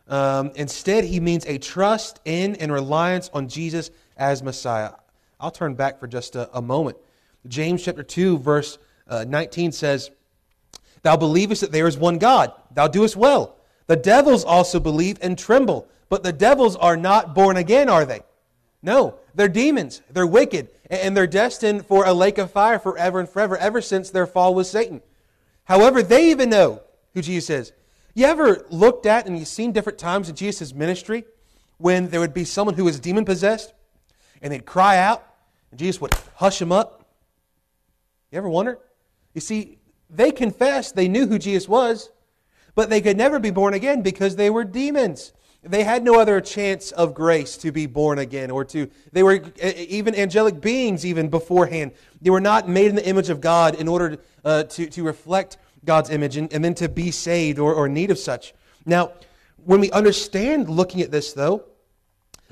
Um, 0.08 0.52
instead, 0.56 1.04
he 1.04 1.20
means 1.20 1.46
a 1.46 1.60
trust 1.60 2.20
in 2.26 2.56
and 2.56 2.72
reliance 2.74 3.30
on 3.36 3.48
Jesus 3.48 3.92
as 4.18 4.42
Messiah. 4.42 4.94
I'll 5.40 5.52
turn 5.52 5.76
back 5.76 6.00
for 6.00 6.08
just 6.08 6.36
a, 6.36 6.50
a 6.58 6.62
moment 6.64 6.98
James 7.48 7.84
chapter 7.84 8.04
2, 8.04 8.38
verse 8.40 8.78
uh, 9.08 9.26
19 9.28 9.72
says, 9.72 10.12
Thou 11.02 11.18
believest 11.18 11.62
that 11.62 11.72
there 11.72 11.88
is 11.88 11.98
one 11.98 12.18
God. 12.20 12.52
Thou 12.74 12.88
doest 12.88 13.16
well. 13.16 13.58
The 13.88 13.96
devils 13.96 14.44
also 14.46 14.80
believe 14.80 15.18
and 15.22 15.38
tremble. 15.38 15.88
But 16.10 16.24
the 16.24 16.34
devils 16.34 16.76
are 16.76 16.98
not 16.98 17.34
born 17.34 17.58
again, 17.58 17.90
are 17.90 18.06
they? 18.06 18.22
No, 18.84 19.16
they're 19.34 19.48
demons. 19.48 20.02
They're 20.10 20.28
wicked. 20.28 20.70
And 20.90 21.16
they're 21.18 21.28
destined 21.28 21.86
for 21.86 22.06
a 22.06 22.14
lake 22.14 22.38
of 22.38 22.52
fire 22.52 22.78
forever 22.78 23.20
and 23.20 23.28
forever, 23.28 23.58
ever 23.58 23.82
since 23.82 24.10
their 24.10 24.28
fall 24.28 24.54
with 24.54 24.68
Satan. 24.68 25.02
However, 25.66 26.04
they 26.04 26.30
even 26.30 26.50
know 26.50 26.82
who 27.14 27.22
Jesus 27.22 27.50
is. 27.70 27.74
You 28.14 28.26
ever 28.26 28.66
looked 28.70 29.06
at 29.06 29.26
and 29.26 29.40
you've 29.40 29.48
seen 29.48 29.72
different 29.72 29.98
times 29.98 30.30
in 30.30 30.36
Jesus' 30.36 30.74
ministry 30.76 31.24
when 31.78 32.10
there 32.10 32.20
would 32.20 32.34
be 32.34 32.44
someone 32.44 32.76
who 32.76 32.84
was 32.84 33.00
demon 33.00 33.24
possessed 33.26 33.74
and 34.42 34.52
they'd 34.52 34.66
cry 34.66 34.98
out 34.98 35.26
and 35.72 35.80
Jesus 35.80 36.02
would 36.02 36.14
hush 36.36 36.62
him 36.62 36.74
up 36.74 37.01
you 38.32 38.38
ever 38.38 38.50
wonder? 38.50 38.80
You 39.34 39.42
see, 39.42 39.78
they 40.10 40.32
confessed 40.32 40.96
they 40.96 41.08
knew 41.10 41.28
who 41.28 41.38
Jesus 41.38 41.68
was, 41.68 42.10
but 42.76 42.90
they 42.90 43.02
could 43.02 43.18
never 43.18 43.40
be 43.40 43.52
born 43.52 43.74
again 43.74 44.02
because 44.02 44.38
they 44.38 44.50
were 44.50 44.64
demons. 44.64 45.34
They 45.64 45.84
had 45.84 46.04
no 46.04 46.20
other 46.20 46.40
chance 46.42 46.92
of 46.92 47.14
grace 47.14 47.56
to 47.58 47.72
be 47.72 47.86
born 47.86 48.18
again 48.20 48.50
or 48.50 48.64
to, 48.66 48.90
they 49.12 49.22
were 49.22 49.42
even 49.62 50.16
angelic 50.16 50.60
beings 50.62 51.06
even 51.06 51.28
beforehand. 51.30 51.92
They 52.22 52.30
were 52.32 52.40
not 52.42 52.68
made 52.70 52.88
in 52.88 52.96
the 52.96 53.06
image 53.06 53.30
of 53.30 53.42
God 53.42 53.76
in 53.76 53.88
order 53.88 54.18
uh, 54.46 54.64
to, 54.64 54.88
to 54.88 55.04
reflect 55.04 55.58
God's 55.86 56.10
image 56.10 56.38
and, 56.38 56.52
and 56.54 56.64
then 56.64 56.74
to 56.76 56.88
be 56.90 57.12
saved 57.12 57.60
or, 57.60 57.74
or 57.74 57.88
need 57.90 58.10
of 58.12 58.18
such. 58.18 58.54
Now, 58.86 59.12
when 59.66 59.82
we 59.82 59.92
understand 59.92 60.68
looking 60.70 61.02
at 61.02 61.12
this 61.12 61.34
though, 61.34 61.66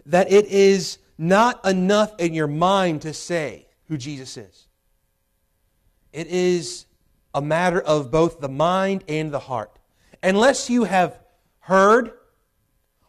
that 0.07 0.31
it 0.31 0.45
is 0.47 0.99
not 1.17 1.65
enough 1.65 2.13
in 2.19 2.33
your 2.33 2.47
mind 2.47 3.01
to 3.03 3.13
say 3.13 3.67
who 3.87 3.97
Jesus 3.97 4.37
is. 4.37 4.68
It 6.11 6.27
is 6.27 6.85
a 7.33 7.41
matter 7.41 7.79
of 7.79 8.11
both 8.11 8.39
the 8.39 8.49
mind 8.49 9.03
and 9.07 9.31
the 9.31 9.39
heart. 9.39 9.77
Unless 10.23 10.69
you 10.69 10.83
have 10.85 11.19
heard 11.59 12.11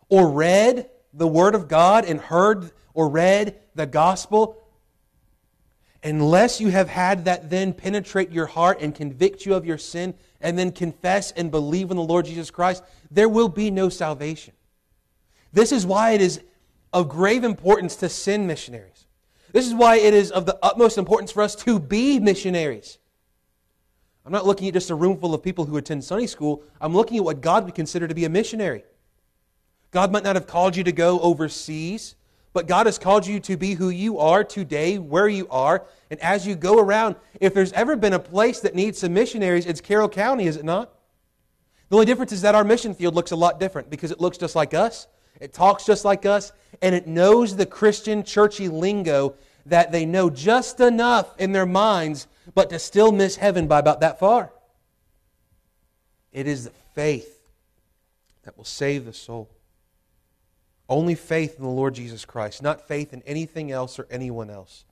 or 0.09 0.29
read 0.29 0.91
the 1.15 1.27
Word 1.27 1.55
of 1.55 1.67
God 1.69 2.05
and 2.05 2.21
heard 2.21 2.71
or 2.93 3.09
read 3.09 3.57
the 3.75 3.87
gospel, 3.87 4.57
unless 6.05 6.61
you 6.61 6.69
have 6.69 6.89
had 6.89 7.25
that 7.25 7.49
then 7.49 7.73
penetrate 7.73 8.31
your 8.31 8.47
heart 8.47 8.79
and 8.81 8.95
convict 8.95 9.47
you 9.47 9.55
of 9.55 9.65
your 9.65 9.79
sin 9.79 10.15
and 10.41 10.59
then 10.59 10.71
confess 10.73 11.31
and 11.33 11.51
believe 11.51 11.91
in 11.91 11.97
the 11.97 12.03
Lord 12.03 12.27
Jesus 12.27 12.51
Christ, 12.51 12.83
there 13.11 13.29
will 13.29 13.49
be 13.49 13.71
no 13.71 13.89
salvation. 13.89 14.55
This 15.53 15.73
is 15.73 15.87
why 15.87 16.13
it 16.13 16.21
is 16.21 16.41
of 16.93 17.09
grave 17.09 17.45
importance 17.45 17.97
to 17.97 18.09
send 18.09 18.47
missionaries. 18.47 19.07
This 19.53 19.67
is 19.67 19.75
why 19.75 19.97
it 19.97 20.15
is 20.15 20.31
of 20.31 20.47
the 20.47 20.59
utmost 20.63 20.99
importance 20.99 21.33
for 21.33 21.43
us 21.43 21.55
to 21.57 21.79
be 21.79 22.21
missionaries. 22.21 22.99
I'm 24.25 24.33
not 24.33 24.47
looking 24.47 24.69
at 24.69 24.75
just 24.75 24.91
a 24.91 24.95
room 24.95 25.19
full 25.19 25.35
of 25.35 25.43
people 25.43 25.65
who 25.65 25.77
attend 25.77 26.05
Sunday 26.05 26.27
school. 26.27 26.63
I'm 26.81 26.95
looking 26.95 27.17
at 27.17 27.25
what 27.25 27.41
God 27.41 27.65
would 27.65 27.75
consider 27.75 28.07
to 28.07 28.15
be 28.15 28.25
a 28.25 28.29
missionary. 28.29 28.85
God 29.91 30.13
might 30.13 30.23
not 30.23 30.37
have 30.37 30.47
called 30.47 30.77
you 30.77 30.85
to 30.85 30.93
go 30.93 31.19
overseas, 31.21 32.15
but 32.53 32.69
God 32.69 32.87
has 32.87 32.99
called 32.99 33.27
you 33.27 33.41
to 33.41 33.57
be 33.57 33.75
who 33.75 33.89
you 33.89 34.19
are 34.19 34.45
today, 34.45 34.99
where 34.99 35.27
you 35.29 35.49
are. 35.49 35.87
And 36.11 36.21
as 36.21 36.47
you 36.47 36.55
go 36.55 36.79
around, 36.79 37.17
if 37.41 37.55
there's 37.55 37.73
ever 37.73 37.97
been 37.97 38.13
a 38.13 38.19
place 38.19 38.61
that 38.61 38.75
needs 38.75 38.99
some 39.01 39.15
missionaries, 39.15 39.67
it's 39.67 39.81
Carroll 39.81 40.09
County, 40.09 40.47
is 40.47 40.57
it 40.57 40.65
not? 40.65 40.93
The 41.89 41.97
only 41.97 42.07
difference 42.07 42.31
is 42.31 42.43
that 42.43 42.55
our 42.55 42.63
mission 42.63 42.95
field 42.95 43.17
looks 43.17 43.33
a 43.33 43.37
lot 43.37 43.59
different 43.59 43.91
because 43.91 44.13
it 44.13 44.21
looks 44.21 44.39
just 44.39 44.55
like 44.55 44.75
us, 44.75 45.09
it 45.41 45.53
talks 45.55 45.87
just 45.87 46.05
like 46.05 46.27
us, 46.27 46.53
and 46.83 46.95
it 46.95 47.07
knows 47.07 47.57
the 47.57 47.65
Christian 47.67 48.23
churchy 48.23 48.69
lingo 48.69 49.35
that 49.67 49.91
they 49.91 50.05
know 50.05 50.29
just 50.29 50.81
enough 50.81 51.35
in 51.41 51.53
their 51.53 51.67
minds, 51.67 52.29
but 52.55 52.71
to 52.71 52.79
still 52.79 53.11
miss 53.11 53.37
heaven 53.37 53.67
by 53.67 53.79
about 53.79 54.01
that 54.01 54.19
far. 54.19 54.53
It 56.33 56.47
is 56.47 56.65
the 56.65 56.73
faith 56.95 57.39
that 58.45 58.57
will 58.57 58.65
save 58.67 59.07
the 59.07 59.13
soul. 59.13 59.49
Only 60.89 61.15
faith 61.15 61.57
in 61.57 61.63
the 61.63 61.69
Lord 61.71 61.95
Jesus 61.95 62.25
Christ, 62.25 62.63
not 62.63 62.87
faith 62.87 63.13
in 63.13 63.23
anything 63.23 63.71
else 63.71 63.99
or 63.99 64.07
anyone 64.11 64.51
else. 64.51 64.85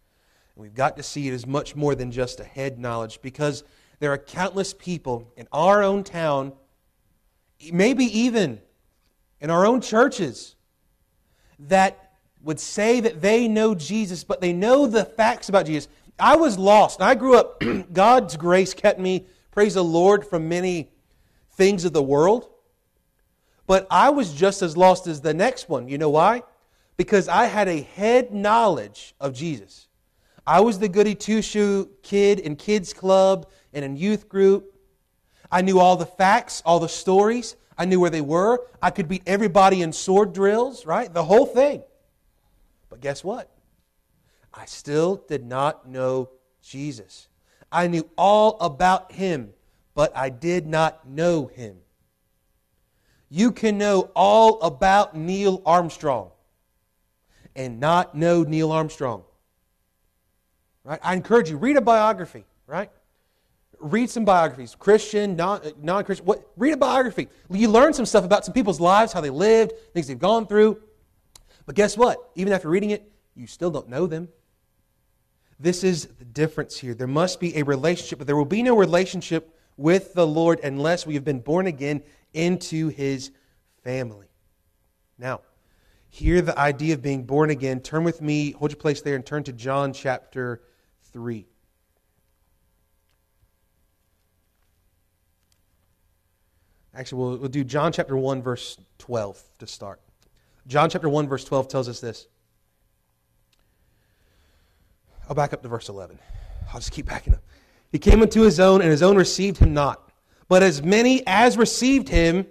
And 0.55 0.63
we've 0.63 0.75
got 0.75 0.97
to 0.97 1.03
see 1.03 1.29
it 1.29 1.33
as 1.35 1.47
much 1.47 1.77
more 1.77 1.95
than 1.95 2.11
just 2.11 2.41
a 2.41 2.45
head 2.45 2.79
knowledge 2.79 3.21
because 3.21 3.65
there 3.99 4.13
are 4.13 4.19
countless 4.19 4.73
people 4.73 5.31
in 5.37 5.49
our 5.53 5.83
own 5.83 6.05
town, 6.05 6.53
maybe 7.73 8.05
even 8.05 8.61
in 9.41 9.51
our 9.51 9.67
own 9.67 9.81
churches 9.81 10.55
that 11.61 12.13
would 12.43 12.61
say 12.61 13.01
that 13.01 13.21
they 13.21 13.49
know 13.49 13.75
Jesus, 13.75 14.25
but 14.25 14.41
they 14.41 14.53
know 14.53 14.87
the 14.87 15.05
facts 15.05 15.49
about 15.49 15.67
Jesus. 15.67 15.89
I 16.19 16.37
was 16.37 16.59
lost. 16.59 17.01
I 17.01 17.15
grew 17.15 17.37
up, 17.37 17.63
God's 17.93 18.37
grace 18.37 18.75
kept 18.75 18.99
me, 18.99 19.27
praise 19.51 19.75
the 19.75 19.85
Lord, 19.85 20.27
from 20.27 20.49
many 20.49 20.91
things 21.53 21.85
of 21.85 21.93
the 21.93 22.03
world. 22.03 22.49
But 23.67 23.87
I 23.91 24.11
was 24.11 24.33
just 24.33 24.63
as 24.63 24.77
lost 24.77 25.07
as 25.07 25.21
the 25.21 25.35
next 25.35 25.69
one. 25.69 25.89
You 25.89 25.99
know 25.99 26.11
why? 26.11 26.43
Because 26.97 27.29
I 27.29 27.45
had 27.47 27.69
a 27.69 27.83
head 27.83 28.33
knowledge 28.33 29.15
of 29.21 29.35
Jesus. 29.35 29.89
I 30.47 30.61
was 30.61 30.79
the 30.79 30.89
goody 30.89 31.15
two 31.15 31.43
shoe 31.43 31.91
kid 32.03 32.39
in 32.39 32.57
kids' 32.57 32.93
club 32.93 33.49
and 33.75 33.85
in 33.85 33.97
youth 33.97 34.29
group. 34.29 34.75
I 35.53 35.61
knew 35.61 35.79
all 35.79 35.97
the 35.97 36.07
facts, 36.07 36.63
all 36.65 36.81
the 36.81 36.89
stories. 36.89 37.57
I 37.79 37.85
knew 37.85 38.01
where 38.01 38.11
they 38.11 38.21
were. 38.21 38.67
I 38.83 38.91
could 38.91 39.07
beat 39.07 39.23
everybody 39.25 39.83
in 39.83 39.93
sword 39.93 40.33
drills, 40.33 40.85
right? 40.85 41.13
The 41.15 41.23
whole 41.25 41.47
thing. 41.47 41.85
But 42.91 43.01
guess 43.01 43.23
what? 43.23 43.49
I 44.53 44.67
still 44.67 45.23
did 45.29 45.45
not 45.47 45.89
know 45.89 46.31
Jesus. 46.61 47.29
I 47.71 47.87
knew 47.87 48.09
all 48.19 48.57
about 48.61 49.13
him, 49.13 49.51
but 49.95 50.15
I 50.17 50.29
did 50.29 50.67
not 50.67 51.09
know 51.09 51.47
him. 51.47 51.77
You 53.31 53.53
can 53.53 53.79
know 53.79 54.11
all 54.17 54.61
about 54.61 55.15
Neil 55.15 55.63
Armstrong 55.65 56.31
and 57.55 57.79
not 57.79 58.15
know 58.17 58.43
Neil 58.43 58.73
Armstrong. 58.73 59.23
Right? 60.83 60.99
I 61.03 61.15
encourage 61.15 61.49
you 61.51 61.59
read 61.59 61.77
a 61.77 61.81
biography, 61.83 62.45
right? 62.67 62.91
read 63.81 64.11
some 64.11 64.25
biographies, 64.25 64.75
Christian, 64.79 65.37
non 65.37 65.61
uh, 65.87 66.03
Christian. 66.03 66.27
What, 66.27 66.51
read 66.57 66.73
a 66.73 66.77
biography. 66.77 67.29
You 67.51 67.69
learn 67.69 67.93
some 67.93 68.07
stuff 68.07 68.25
about 68.25 68.45
some 68.45 68.53
people's 68.55 68.81
lives, 68.81 69.13
how 69.13 69.21
they 69.21 69.31
lived, 69.31 69.73
things 69.95 70.07
they've 70.07 70.19
gone 70.19 70.47
through. 70.47 70.81
But 71.67 71.75
guess 71.75 71.97
what? 71.97 72.31
Even 72.35 72.53
after 72.53 72.69
reading 72.69 72.91
it, 72.91 73.11
you 73.35 73.47
still 73.47 73.71
don't 73.71 73.89
know 73.89 74.07
them. 74.07 74.29
This 75.61 75.85
is 75.85 76.07
the 76.19 76.25
difference 76.25 76.77
here. 76.79 76.95
There 76.95 77.07
must 77.07 77.41
be 77.41 77.57
a 77.57 77.63
relationship, 77.63 78.19
but 78.19 78.27
there 78.27 78.37
will 78.37 78.45
be 78.45 78.63
no 78.63 78.77
relationship 78.77 79.55
with 79.77 80.15
the 80.15 80.27
Lord 80.27 80.61
unless 80.61 81.07
we 81.07 81.15
have 81.15 81.25
been 81.25 81.41
born 81.41 81.67
again 81.67 82.03
into 82.33 82.89
his 82.89 83.33
family. 83.83 84.29
Now, 85.19 85.41
hear 86.09 86.41
the 86.43 86.57
idea 86.59 86.95
of 86.95 87.03
being 87.03 87.25
born 87.25 87.51
again. 87.51 87.81
Turn 87.81 88.05
with 88.05 88.23
me, 88.23 88.53
hold 88.53 88.71
your 88.71 88.79
place 88.81 89.03
there, 89.03 89.17
and 89.17 89.27
turn 89.27 89.43
to 89.45 89.53
John 89.53 89.93
chapter 89.93 90.63
3. 91.13 91.47
Actually, 96.99 97.19
we'll, 97.23 97.37
we'll 97.39 97.49
do 97.49 97.63
John 97.63 97.93
chapter 97.93 98.17
1, 98.17 98.43
verse 98.43 98.77
12 98.99 99.41
to 99.61 99.69
start. 99.69 100.01
John 100.67 100.91
chapter 100.91 101.09
1, 101.09 101.29
verse 101.29 101.45
12 101.45 101.69
tells 101.69 101.89
us 101.89 102.01
this. 102.01 102.27
I'll 105.29 105.37
back 105.37 105.53
up 105.53 105.63
to 105.63 105.69
verse 105.69 105.89
11. 105.89 106.19
I'll 106.75 106.81
just 106.81 106.91
keep 106.91 107.07
backing 107.07 107.35
up. 107.35 107.43
He 107.93 108.01
came 108.01 108.21
into 108.21 108.43
his 108.43 108.59
own, 108.59 108.81
and 108.83 108.91
his 108.91 109.05
own 109.05 109.17
received 109.17 109.59
him 109.59 109.73
not. 109.75 110.11
But 110.49 110.65
as 110.65 110.83
many 110.83 111.23
as 111.25 111.57
received 111.57 112.09
him, 112.09 112.47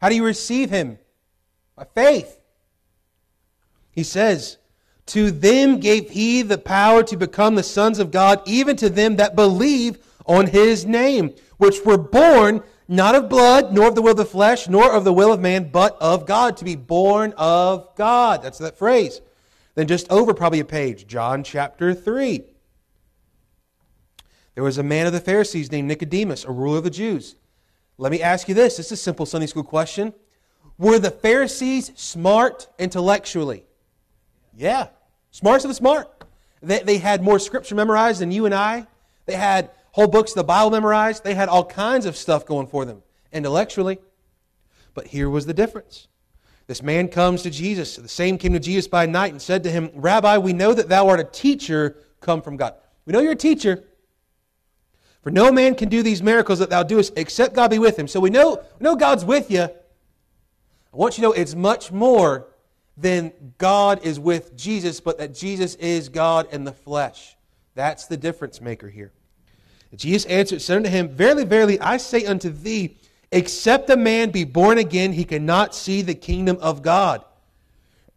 how 0.00 0.08
do 0.08 0.14
you 0.14 0.24
receive 0.24 0.70
him? 0.70 0.98
By 1.76 1.84
faith. 1.94 2.40
He 3.90 4.02
says, 4.02 4.56
To 5.06 5.30
them 5.30 5.78
gave 5.78 6.08
he 6.08 6.40
the 6.40 6.56
power 6.56 7.02
to 7.02 7.18
become 7.18 7.56
the 7.56 7.62
sons 7.62 7.98
of 7.98 8.10
God, 8.12 8.40
even 8.46 8.76
to 8.76 8.88
them 8.88 9.16
that 9.16 9.36
believe 9.36 9.98
on 10.24 10.46
his 10.46 10.86
name, 10.86 11.34
which 11.58 11.84
were 11.84 11.98
born 11.98 12.62
not 12.92 13.14
of 13.14 13.28
blood, 13.30 13.72
nor 13.72 13.88
of 13.88 13.94
the 13.94 14.02
will 14.02 14.10
of 14.10 14.16
the 14.18 14.24
flesh, 14.26 14.68
nor 14.68 14.92
of 14.92 15.02
the 15.02 15.12
will 15.14 15.32
of 15.32 15.40
man, 15.40 15.64
but 15.72 15.96
of 16.00 16.26
God, 16.26 16.58
to 16.58 16.64
be 16.64 16.76
born 16.76 17.32
of 17.38 17.88
God. 17.96 18.42
That's 18.42 18.58
that 18.58 18.76
phrase. 18.76 19.20
Then 19.74 19.86
just 19.86 20.10
over 20.12 20.34
probably 20.34 20.60
a 20.60 20.64
page, 20.66 21.06
John 21.06 21.42
chapter 21.42 21.94
3. 21.94 22.42
There 24.54 24.62
was 24.62 24.76
a 24.76 24.82
man 24.82 25.06
of 25.06 25.14
the 25.14 25.20
Pharisees 25.20 25.72
named 25.72 25.88
Nicodemus, 25.88 26.44
a 26.44 26.50
ruler 26.52 26.76
of 26.78 26.84
the 26.84 26.90
Jews. 26.90 27.34
Let 27.96 28.12
me 28.12 28.20
ask 28.20 28.46
you 28.48 28.54
this. 28.54 28.76
This 28.76 28.86
is 28.86 28.92
a 28.92 28.96
simple 28.98 29.24
Sunday 29.24 29.46
school 29.46 29.64
question. 29.64 30.12
Were 30.76 30.98
the 30.98 31.10
Pharisees 31.10 31.92
smart 31.94 32.68
intellectually? 32.78 33.64
Yeah. 34.54 34.88
Smartest 35.30 35.64
of 35.64 35.70
the 35.70 35.74
smart. 35.74 36.24
They, 36.60 36.80
they 36.80 36.98
had 36.98 37.22
more 37.22 37.38
scripture 37.38 37.74
memorized 37.74 38.20
than 38.20 38.30
you 38.32 38.44
and 38.44 38.54
I. 38.54 38.86
They 39.24 39.34
had 39.34 39.70
whole 39.92 40.08
books 40.08 40.32
of 40.32 40.36
the 40.36 40.44
Bible 40.44 40.70
memorized. 40.70 41.22
They 41.24 41.34
had 41.34 41.48
all 41.48 41.64
kinds 41.64 42.04
of 42.06 42.16
stuff 42.16 42.44
going 42.44 42.66
for 42.66 42.84
them 42.84 43.02
intellectually. 43.32 43.98
But 44.94 45.06
here 45.08 45.30
was 45.30 45.46
the 45.46 45.54
difference. 45.54 46.08
This 46.66 46.82
man 46.82 47.08
comes 47.08 47.42
to 47.42 47.50
Jesus. 47.50 47.96
The 47.96 48.08
same 48.08 48.36
came 48.38 48.52
to 48.52 48.58
Jesus 48.58 48.88
by 48.88 49.06
night 49.06 49.32
and 49.32 49.40
said 49.40 49.62
to 49.64 49.70
him, 49.70 49.90
Rabbi, 49.94 50.38
we 50.38 50.52
know 50.52 50.72
that 50.74 50.88
thou 50.88 51.08
art 51.08 51.20
a 51.20 51.24
teacher 51.24 51.96
come 52.20 52.42
from 52.42 52.56
God. 52.56 52.74
We 53.04 53.12
know 53.12 53.20
you're 53.20 53.32
a 53.32 53.36
teacher. 53.36 53.84
For 55.22 55.30
no 55.30 55.52
man 55.52 55.74
can 55.74 55.88
do 55.88 56.02
these 56.02 56.22
miracles 56.22 56.58
that 56.58 56.70
thou 56.70 56.82
doest 56.82 57.12
except 57.16 57.54
God 57.54 57.70
be 57.70 57.78
with 57.78 57.98
him. 57.98 58.08
So 58.08 58.20
we 58.20 58.30
know, 58.30 58.62
we 58.78 58.84
know 58.84 58.96
God's 58.96 59.24
with 59.24 59.50
you. 59.50 59.62
I 59.62 59.70
want 60.96 61.16
you 61.18 61.22
to 61.22 61.28
know 61.28 61.32
it's 61.32 61.54
much 61.54 61.90
more 61.92 62.46
than 62.96 63.54
God 63.58 64.04
is 64.04 64.20
with 64.20 64.56
Jesus, 64.56 65.00
but 65.00 65.18
that 65.18 65.34
Jesus 65.34 65.74
is 65.76 66.08
God 66.08 66.48
in 66.52 66.64
the 66.64 66.72
flesh. 66.72 67.36
That's 67.74 68.06
the 68.06 68.16
difference 68.16 68.60
maker 68.60 68.88
here. 68.88 69.12
Jesus 69.96 70.24
answered, 70.30 70.62
said 70.62 70.76
unto 70.78 70.88
him, 70.90 71.10
Verily, 71.10 71.44
verily, 71.44 71.78
I 71.80 71.98
say 71.98 72.24
unto 72.24 72.48
thee, 72.48 72.96
except 73.30 73.90
a 73.90 73.96
man 73.96 74.30
be 74.30 74.44
born 74.44 74.78
again, 74.78 75.12
he 75.12 75.24
cannot 75.24 75.74
see 75.74 76.00
the 76.02 76.14
kingdom 76.14 76.56
of 76.60 76.82
God. 76.82 77.24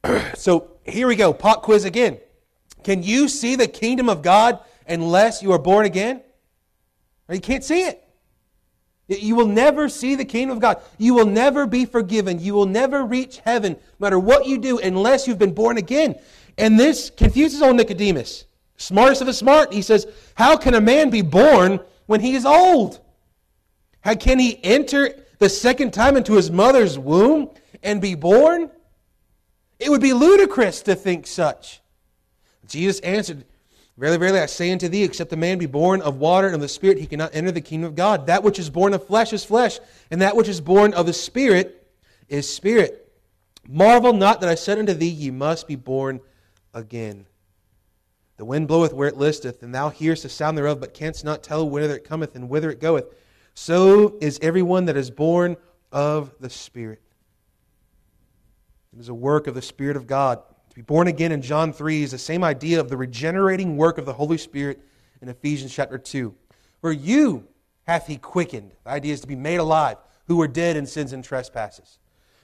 so 0.35 0.71
here 0.85 1.07
we 1.07 1.15
go, 1.15 1.33
pop 1.33 1.63
quiz 1.63 1.83
again. 1.83 2.17
Can 2.83 3.03
you 3.03 3.27
see 3.27 3.55
the 3.55 3.67
kingdom 3.67 4.07
of 4.09 4.21
God 4.21 4.59
unless 4.87 5.43
you 5.43 5.51
are 5.51 5.59
born 5.59 5.85
again? 5.85 6.21
You 7.29 7.41
can't 7.41 7.63
see 7.63 7.81
it. 7.81 8.01
You 9.07 9.35
will 9.35 9.47
never 9.47 9.89
see 9.89 10.15
the 10.15 10.25
kingdom 10.25 10.55
of 10.57 10.61
God. 10.61 10.77
You 10.97 11.13
will 11.13 11.25
never 11.25 11.67
be 11.67 11.85
forgiven. 11.85 12.39
You 12.39 12.53
will 12.53 12.65
never 12.65 13.03
reach 13.03 13.39
heaven, 13.43 13.73
no 13.73 13.79
matter 13.99 14.19
what 14.19 14.45
you 14.47 14.57
do, 14.59 14.79
unless 14.79 15.27
you've 15.27 15.37
been 15.39 15.53
born 15.53 15.77
again. 15.77 16.15
And 16.57 16.79
this 16.79 17.09
confuses 17.09 17.61
old 17.61 17.75
Nicodemus. 17.75 18.45
Smartest 18.77 19.21
of 19.21 19.27
the 19.27 19.33
smart, 19.33 19.73
he 19.73 19.81
says, 19.81 20.05
How 20.35 20.57
can 20.57 20.73
a 20.73 20.81
man 20.81 21.09
be 21.09 21.21
born 21.21 21.79
when 22.07 22.19
he 22.19 22.35
is 22.35 22.45
old? 22.45 22.99
How 24.01 24.15
can 24.15 24.37
he 24.37 24.59
enter 24.63 25.11
the 25.39 25.49
second 25.49 25.91
time 25.93 26.17
into 26.17 26.33
his 26.33 26.51
mother's 26.51 26.99
womb 26.99 27.49
and 27.83 28.01
be 28.01 28.15
born? 28.15 28.69
It 29.79 29.89
would 29.89 30.01
be 30.01 30.13
ludicrous 30.13 30.81
to 30.83 30.95
think 30.95 31.25
such. 31.25 31.81
Jesus 32.67 32.99
answered, 32.99 33.45
Verily, 33.97 34.17
verily, 34.17 34.39
I 34.39 34.45
say 34.47 34.71
unto 34.73 34.89
thee, 34.89 35.03
except 35.05 35.31
a 35.31 35.37
man 35.37 35.57
be 35.57 35.67
born 35.67 36.01
of 36.01 36.17
water 36.17 36.47
and 36.47 36.55
of 36.55 36.61
the 36.61 36.67
Spirit, 36.67 36.97
he 36.97 37.05
cannot 37.07 37.33
enter 37.33 37.51
the 37.51 37.61
kingdom 37.61 37.87
of 37.87 37.95
God. 37.95 38.27
That 38.27 38.43
which 38.43 38.59
is 38.59 38.69
born 38.69 38.93
of 38.93 39.07
flesh 39.07 39.31
is 39.31 39.45
flesh, 39.45 39.79
and 40.11 40.21
that 40.21 40.35
which 40.35 40.49
is 40.49 40.59
born 40.59 40.93
of 40.93 41.05
the 41.05 41.13
Spirit 41.13 41.87
is 42.27 42.51
spirit. 42.53 43.09
Marvel 43.67 44.11
not 44.11 44.41
that 44.41 44.49
I 44.49 44.55
said 44.55 44.77
unto 44.79 44.93
thee, 44.93 45.07
Ye 45.07 45.31
must 45.31 45.65
be 45.65 45.75
born 45.77 46.19
again. 46.73 47.25
The 48.37 48.45
wind 48.45 48.67
bloweth 48.67 48.93
where 48.93 49.07
it 49.07 49.17
listeth, 49.17 49.63
and 49.63 49.73
thou 49.73 49.89
hearest 49.89 50.23
the 50.23 50.29
sound 50.29 50.57
thereof, 50.57 50.79
but 50.81 50.93
canst 50.93 51.23
not 51.23 51.41
tell 51.41 51.67
whither 51.69 51.95
it 51.95 52.03
cometh 52.03 52.35
and 52.35 52.49
whither 52.49 52.69
it 52.69 52.81
goeth. 52.81 53.05
So 53.53 54.15
is 54.19 54.39
everyone 54.41 54.85
that 54.85 54.97
is 54.97 55.09
born 55.09 55.55
of 55.91 56.35
the 56.41 56.49
Spirit. 56.49 57.01
It 58.93 58.99
is 58.99 59.09
a 59.09 59.13
work 59.13 59.47
of 59.47 59.55
the 59.55 59.61
Spirit 59.61 59.95
of 59.95 60.05
God. 60.07 60.41
To 60.69 60.75
be 60.75 60.81
born 60.81 61.07
again 61.07 61.31
in 61.31 61.41
John 61.41 61.71
3 61.71 62.03
is 62.03 62.11
the 62.11 62.17
same 62.17 62.43
idea 62.43 62.79
of 62.81 62.89
the 62.89 62.97
regenerating 62.97 63.77
work 63.77 63.97
of 63.97 64.05
the 64.05 64.13
Holy 64.13 64.37
Spirit 64.37 64.81
in 65.21 65.29
Ephesians 65.29 65.73
chapter 65.73 65.97
2, 65.97 66.33
for 66.81 66.91
you 66.91 67.47
hath 67.87 68.05
he 68.07 68.17
quickened. 68.17 68.73
The 68.83 68.89
idea 68.91 69.13
is 69.13 69.21
to 69.21 69.27
be 69.27 69.35
made 69.35 69.55
alive, 69.57 69.95
who 70.27 70.35
were 70.35 70.47
dead 70.47 70.75
in 70.75 70.85
sins 70.85 71.13
and 71.13 71.23
trespasses. 71.23 71.99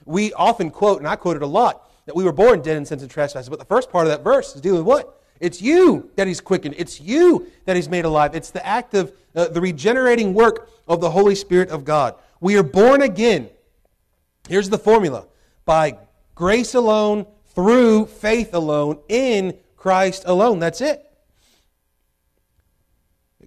We 0.06 0.32
often 0.32 0.70
quote, 0.70 0.98
and 0.98 1.06
I 1.06 1.16
quote 1.16 1.36
it 1.36 1.42
a 1.42 1.46
lot, 1.46 1.90
that 2.06 2.16
we 2.16 2.24
were 2.24 2.32
born 2.32 2.62
dead 2.62 2.78
in 2.78 2.86
sins 2.86 3.02
and 3.02 3.10
trespasses, 3.10 3.50
but 3.50 3.58
the 3.58 3.64
first 3.66 3.90
part 3.90 4.06
of 4.06 4.10
that 4.12 4.24
verse 4.24 4.54
is 4.54 4.62
dealing 4.62 4.78
with 4.78 4.86
what? 4.86 5.18
It's 5.42 5.60
you 5.60 6.08
that 6.16 6.28
He's 6.28 6.40
quickened. 6.40 6.76
It's 6.78 7.00
you 7.00 7.48
that 7.66 7.74
He's 7.74 7.88
made 7.88 8.04
alive. 8.04 8.36
It's 8.36 8.52
the 8.52 8.64
act 8.64 8.94
of 8.94 9.12
uh, 9.34 9.48
the 9.48 9.60
regenerating 9.60 10.34
work 10.34 10.70
of 10.86 11.00
the 11.00 11.10
Holy 11.10 11.34
Spirit 11.34 11.68
of 11.70 11.84
God. 11.84 12.14
We 12.40 12.56
are 12.56 12.62
born 12.62 13.02
again. 13.02 13.50
Here's 14.48 14.70
the 14.70 14.78
formula 14.78 15.26
by 15.64 15.98
grace 16.36 16.74
alone, 16.76 17.26
through 17.56 18.06
faith 18.06 18.54
alone, 18.54 18.98
in 19.08 19.58
Christ 19.76 20.22
alone. 20.26 20.60
That's 20.60 20.80
it. 20.80 21.04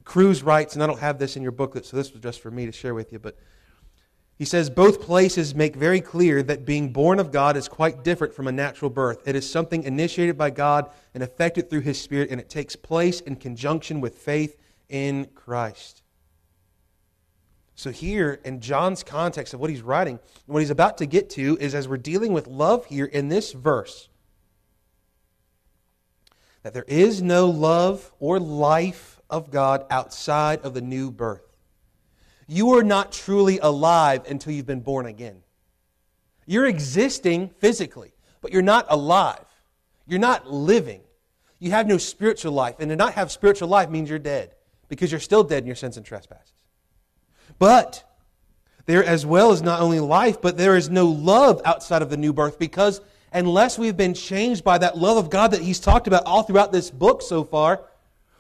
Kruse 0.04 0.44
writes, 0.44 0.74
and 0.76 0.84
I 0.84 0.88
don't 0.88 1.00
have 1.00 1.18
this 1.18 1.38
in 1.38 1.42
your 1.44 1.52
booklet, 1.54 1.86
so 1.86 1.96
this 1.98 2.12
was 2.12 2.22
just 2.22 2.42
for 2.42 2.52
me 2.52 2.66
to 2.66 2.72
share 2.74 2.94
with 2.94 3.12
you, 3.14 3.20
but 3.20 3.38
he 4.38 4.44
says 4.46 4.70
both 4.70 5.00
places 5.02 5.56
make 5.56 5.76
very 5.78 6.02
clear 6.02 6.44
that 6.44 6.66
being 6.66 6.92
born 6.92 7.20
of 7.20 7.32
God 7.32 7.56
is 7.56 7.70
quite 7.70 8.04
different 8.04 8.34
from 8.34 8.48
a 8.48 8.52
natural 8.52 8.92
birth. 8.92 9.26
It 9.26 9.36
is 9.36 9.50
something 9.50 9.84
initiated 9.84 10.38
by 10.38 10.50
God 10.50 10.90
and 11.14 11.24
effected 11.24 11.70
through 11.70 11.82
His 11.82 12.00
Spirit, 12.02 12.30
and 12.30 12.42
it 12.42 12.50
takes 12.50 12.76
place 12.76 13.22
in 13.22 13.38
conjunction 13.38 14.02
with 14.02 14.18
faith 14.18 14.58
in 14.90 15.28
Christ. 15.36 16.02
So, 17.78 17.92
here 17.92 18.40
in 18.44 18.60
John's 18.62 19.04
context 19.04 19.54
of 19.54 19.60
what 19.60 19.70
he's 19.70 19.82
writing, 19.82 20.20
what 20.46 20.60
he's 20.60 20.70
about 20.70 20.98
to 21.00 21.06
get 21.06 21.30
to 21.32 21.58
is 21.60 21.76
as 21.76 21.90
we're 21.90 21.98
dealing 21.98 22.32
with 22.32 22.48
love 22.48 22.86
here 22.86 23.04
in 23.06 23.28
this 23.28 23.52
verse, 23.52 24.08
that 26.64 26.74
there 26.74 26.86
is 26.88 27.22
no 27.22 27.50
love 27.50 28.14
or 28.20 28.40
life 28.40 29.20
of 29.30 29.52
God 29.52 29.86
outside 29.90 30.62
of 30.62 30.74
the 30.74 30.82
new 30.82 31.12
birth. 31.12 31.45
You 32.48 32.76
are 32.78 32.84
not 32.84 33.12
truly 33.12 33.60
alive 33.60 34.26
until 34.30 34.54
you've 34.54 34.68
been 34.68 34.82
born 34.82 35.06
again. 35.06 35.42
You're 36.46 36.68
existing 36.68 37.50
physically, 37.58 38.12
but 38.42 38.52
you're 38.52 38.62
not 38.62 38.86
alive. 38.90 39.46
You're 40.06 40.20
not 40.20 40.52
living. 40.52 41.02
You 41.58 41.72
have 41.72 41.88
no 41.88 41.98
spiritual 41.98 42.52
life. 42.52 42.76
And 42.80 42.90
to 42.90 42.96
not 42.96 43.14
have 43.14 43.32
spiritual 43.32 43.68
life 43.68 43.90
means 43.90 44.10
you're 44.10 44.20
dead 44.20 44.54
because 44.90 45.12
you're 45.12 45.20
still 45.22 45.44
dead 45.44 45.64
in 45.64 45.68
your 45.68 45.76
sins 45.76 45.98
and 45.98 46.06
trespasses. 46.06 46.52
But 47.58 48.04
there 48.86 49.04
as 49.04 49.26
well 49.26 49.52
is 49.52 49.64
not 49.64 49.82
only 49.82 50.00
life, 50.00 50.40
but 50.40 50.58
there 50.58 50.76
is 50.78 50.92
no 50.92 51.06
love 51.06 51.60
outside 51.66 52.04
of 52.04 52.12
the 52.12 52.18
new 52.18 52.34
birth 52.34 52.60
because 52.60 53.02
unless 53.34 53.80
we've 53.80 53.98
been 53.98 54.14
changed 54.14 54.64
by 54.64 54.78
that 54.78 54.96
love 54.98 55.18
of 55.18 55.32
God 55.32 55.50
that 55.52 55.62
he's 55.62 55.80
talked 55.80 56.06
about 56.06 56.28
all 56.28 56.44
throughout 56.44 56.72
this 56.72 56.92
book 56.92 57.24
so 57.24 57.44
far, 57.44 57.86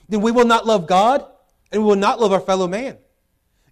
then 0.09 0.21
we 0.21 0.29
will 0.31 0.45
not 0.45 0.67
love 0.67 0.85
God 0.85 1.25
and 1.71 1.81
we 1.81 1.87
will 1.87 1.95
not 1.95 2.21
love 2.21 2.31
our 2.31 2.39
fellow 2.39 2.67
man. 2.67 2.97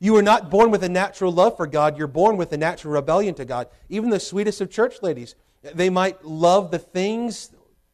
You 0.04 0.18
are 0.18 0.22
not 0.22 0.50
born 0.52 0.70
with 0.70 0.84
a 0.84 0.89
natural 0.89 1.32
love 1.32 1.56
for 1.56 1.66
God, 1.66 1.98
you're 1.98 2.08
born 2.10 2.36
with 2.36 2.52
a 2.52 2.58
natural 2.58 2.94
rebellion 2.94 3.36
to 3.36 3.46
God. 3.46 3.70
Even 3.88 4.10
the 4.10 4.20
sweetest 4.20 4.60
of 4.60 4.70
church 4.70 5.02
ladies, 5.02 5.34
they 5.62 5.89
might 5.89 6.26
love 6.26 6.72
the 6.72 6.78
things 6.78 7.52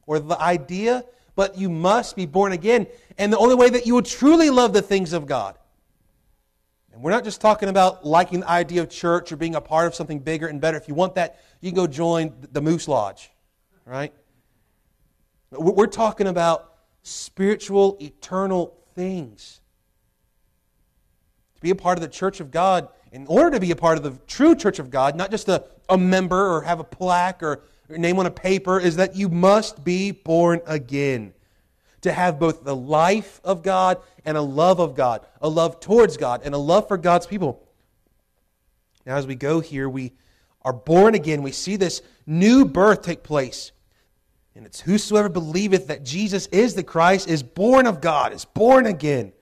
or 0.08 0.18
the 0.18 0.36
idea, 0.42 1.04
but 1.36 1.56
you 1.56 1.70
must 1.70 2.16
be 2.16 2.26
born 2.26 2.52
again. 2.52 2.88
And 3.20 3.32
the 3.32 3.38
only 3.38 3.54
way 3.54 3.70
that 3.70 3.86
you 3.86 3.94
will 3.94 4.02
truly 4.02 4.50
love 4.50 4.74
the 4.74 4.82
things 4.82 5.14
of 5.14 5.28
God. 5.28 5.60
And 6.94 7.04
we're 7.04 7.12
not 7.12 7.26
just 7.26 7.42
talking 7.42 7.70
about 7.70 8.04
liking 8.04 8.40
the 8.40 8.50
idea 8.50 8.82
of 8.82 8.90
church 8.90 9.32
or 9.32 9.36
being 9.36 9.54
a 9.54 9.62
part 9.62 9.86
of 9.86 9.94
something 9.94 10.18
bigger 10.18 10.48
and 10.48 10.60
better. 10.60 10.78
If 10.78 10.88
you 10.88 10.96
want 10.96 11.14
that, 11.14 11.40
you 11.62 11.70
can 11.70 11.76
go 11.76 11.86
join 11.86 12.34
the 12.52 12.60
Moose 12.60 12.88
Lodge, 12.88 13.30
right? 13.86 14.12
We're 15.52 15.86
talking 15.86 16.26
about 16.26 16.74
spiritual, 17.04 17.98
eternal 18.02 18.74
things 18.96 19.59
to 21.60 21.62
be 21.62 21.72
a 21.72 21.76
part 21.76 21.98
of 21.98 22.02
the 22.02 22.08
church 22.08 22.40
of 22.40 22.52
God, 22.52 22.88
in 23.12 23.26
order 23.28 23.52
to 23.58 23.60
be 23.60 23.72
a 23.72 23.76
part 23.76 23.98
of 23.98 24.04
the 24.04 24.18
true 24.28 24.56
church 24.56 24.80
of 24.80 24.90
God, 24.90 25.16
not 25.18 25.30
just 25.32 25.50
a, 25.50 25.64
a 25.90 25.98
member 25.98 26.56
or 26.56 26.62
have 26.62 26.80
a 26.80 26.84
plaque 26.86 27.44
or 27.44 27.62
name 27.90 28.18
on 28.20 28.26
a 28.26 28.32
paper, 28.32 28.80
is 28.80 28.96
that 28.96 29.16
you 29.18 29.28
must 29.30 29.84
be 29.84 30.12
born 30.12 30.62
again. 30.66 31.34
To 32.04 32.14
have 32.14 32.40
both 32.40 32.64
the 32.64 32.76
life 32.76 33.42
of 33.44 33.62
God 33.62 33.98
and 34.24 34.38
a 34.38 34.42
love 34.42 34.80
of 34.80 34.96
God, 34.96 35.26
a 35.42 35.50
love 35.50 35.82
towards 35.82 36.16
God, 36.16 36.42
and 36.46 36.54
a 36.54 36.58
love 36.58 36.88
for 36.88 36.98
God's 36.98 37.28
people. 37.28 37.62
Now, 39.06 39.18
as 39.18 39.28
we 39.28 39.36
go 39.36 39.60
here, 39.60 39.90
we 39.90 40.14
are 40.62 40.72
born 40.72 41.14
again. 41.14 41.42
We 41.42 41.52
see 41.52 41.76
this 41.76 42.02
new 42.26 42.64
birth 42.64 43.02
take 43.02 43.22
place. 43.22 43.74
And 44.56 44.66
it's 44.66 44.80
whosoever 44.80 45.28
believeth 45.28 45.88
that 45.88 46.06
Jesus 46.06 46.46
is 46.48 46.74
the 46.74 46.84
Christ 46.84 47.28
is 47.30 47.44
born 47.44 47.86
of 47.86 48.00
God, 48.00 48.32
is 48.32 48.46
born 48.46 48.86
again 48.86 49.34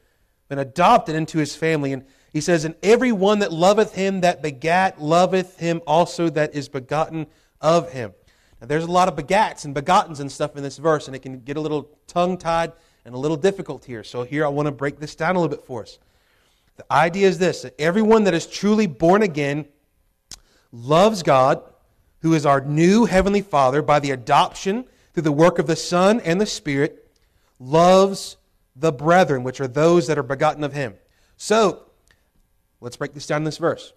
been 0.48 0.60
adopted 0.60 1.16
into 1.16 1.40
his 1.40 1.56
family. 1.56 1.94
And 1.94 2.06
he 2.32 2.42
says, 2.42 2.66
And 2.66 2.76
every 2.84 3.12
one 3.12 3.40
that 3.40 3.52
loveth 3.52 3.96
him 3.96 4.22
that 4.22 4.42
begat 4.42 5.02
loveth 5.02 5.60
him 5.60 5.82
also 5.86 6.30
that 6.32 6.56
is 6.56 6.70
begotten 6.70 7.28
of 7.62 7.92
him. 7.92 8.14
Now, 8.62 8.68
there's 8.68 8.84
a 8.86 8.92
lot 8.92 9.08
of 9.08 9.16
begats 9.16 9.66
and 9.66 9.76
begottens 9.76 10.20
and 10.20 10.32
stuff 10.32 10.56
in 10.56 10.64
this 10.64 10.78
verse, 10.78 11.08
and 11.08 11.16
it 11.16 11.20
can 11.22 11.40
get 11.42 11.58
a 11.58 11.62
little 11.62 11.90
tongue 12.08 12.38
tied 12.38 12.72
and 13.06 13.14
a 13.14 13.18
little 13.18 13.38
difficult 13.38 13.86
here. 13.86 14.04
So, 14.04 14.24
here 14.24 14.46
I 14.46 14.50
want 14.50 14.66
to 14.68 14.72
break 14.72 15.00
this 15.00 15.16
down 15.16 15.36
a 15.36 15.40
little 15.40 15.56
bit 15.56 15.66
for 15.66 15.84
us. 15.84 16.00
The 16.78 16.86
idea 16.94 17.28
is 17.28 17.38
this 17.38 17.64
that 17.64 17.76
everyone 17.80 18.24
that 18.26 18.34
is 18.34 18.48
truly 18.48 18.88
born 18.88 19.22
again 19.22 19.66
loves 20.72 21.24
God, 21.24 21.62
who 22.22 22.34
is 22.34 22.46
our 22.46 22.62
new 22.62 23.06
heavenly 23.06 23.42
Father, 23.42 23.82
by 23.82 24.00
the 24.00 24.12
adoption 24.12 24.86
through 25.14 25.24
the 25.24 25.32
work 25.32 25.60
of 25.60 25.68
the 25.68 25.76
Son 25.76 26.20
and 26.22 26.40
the 26.42 26.46
Spirit, 26.46 27.10
loves 27.60 28.38
the 28.80 28.92
brethren, 28.92 29.44
which 29.44 29.60
are 29.60 29.68
those 29.68 30.08
that 30.08 30.18
are 30.18 30.24
begotten 30.24 30.64
of 30.64 30.74
him. 30.74 30.96
So, 31.36 31.84
let's 32.80 32.96
break 32.98 33.14
this 33.14 33.26
down 33.28 33.38
in 33.38 33.44
this 33.44 33.58
verse. 33.58 33.94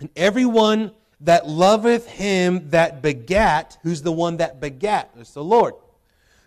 And 0.00 0.10
everyone 0.16 0.92
that 1.20 1.48
loveth 1.48 2.08
him 2.08 2.70
that 2.70 3.00
begat, 3.00 3.78
who's 3.82 4.02
the 4.02 4.12
one 4.12 4.38
that 4.38 4.60
begat? 4.60 5.10
It's 5.16 5.32
the 5.34 5.44
Lord. 5.44 5.74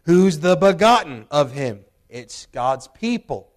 Who's 0.03 0.39
the 0.39 0.55
begotten 0.55 1.25
of 1.31 1.53
him? 1.53 1.81
It's 2.09 2.47
God's 2.47 2.87
people. 2.89 3.51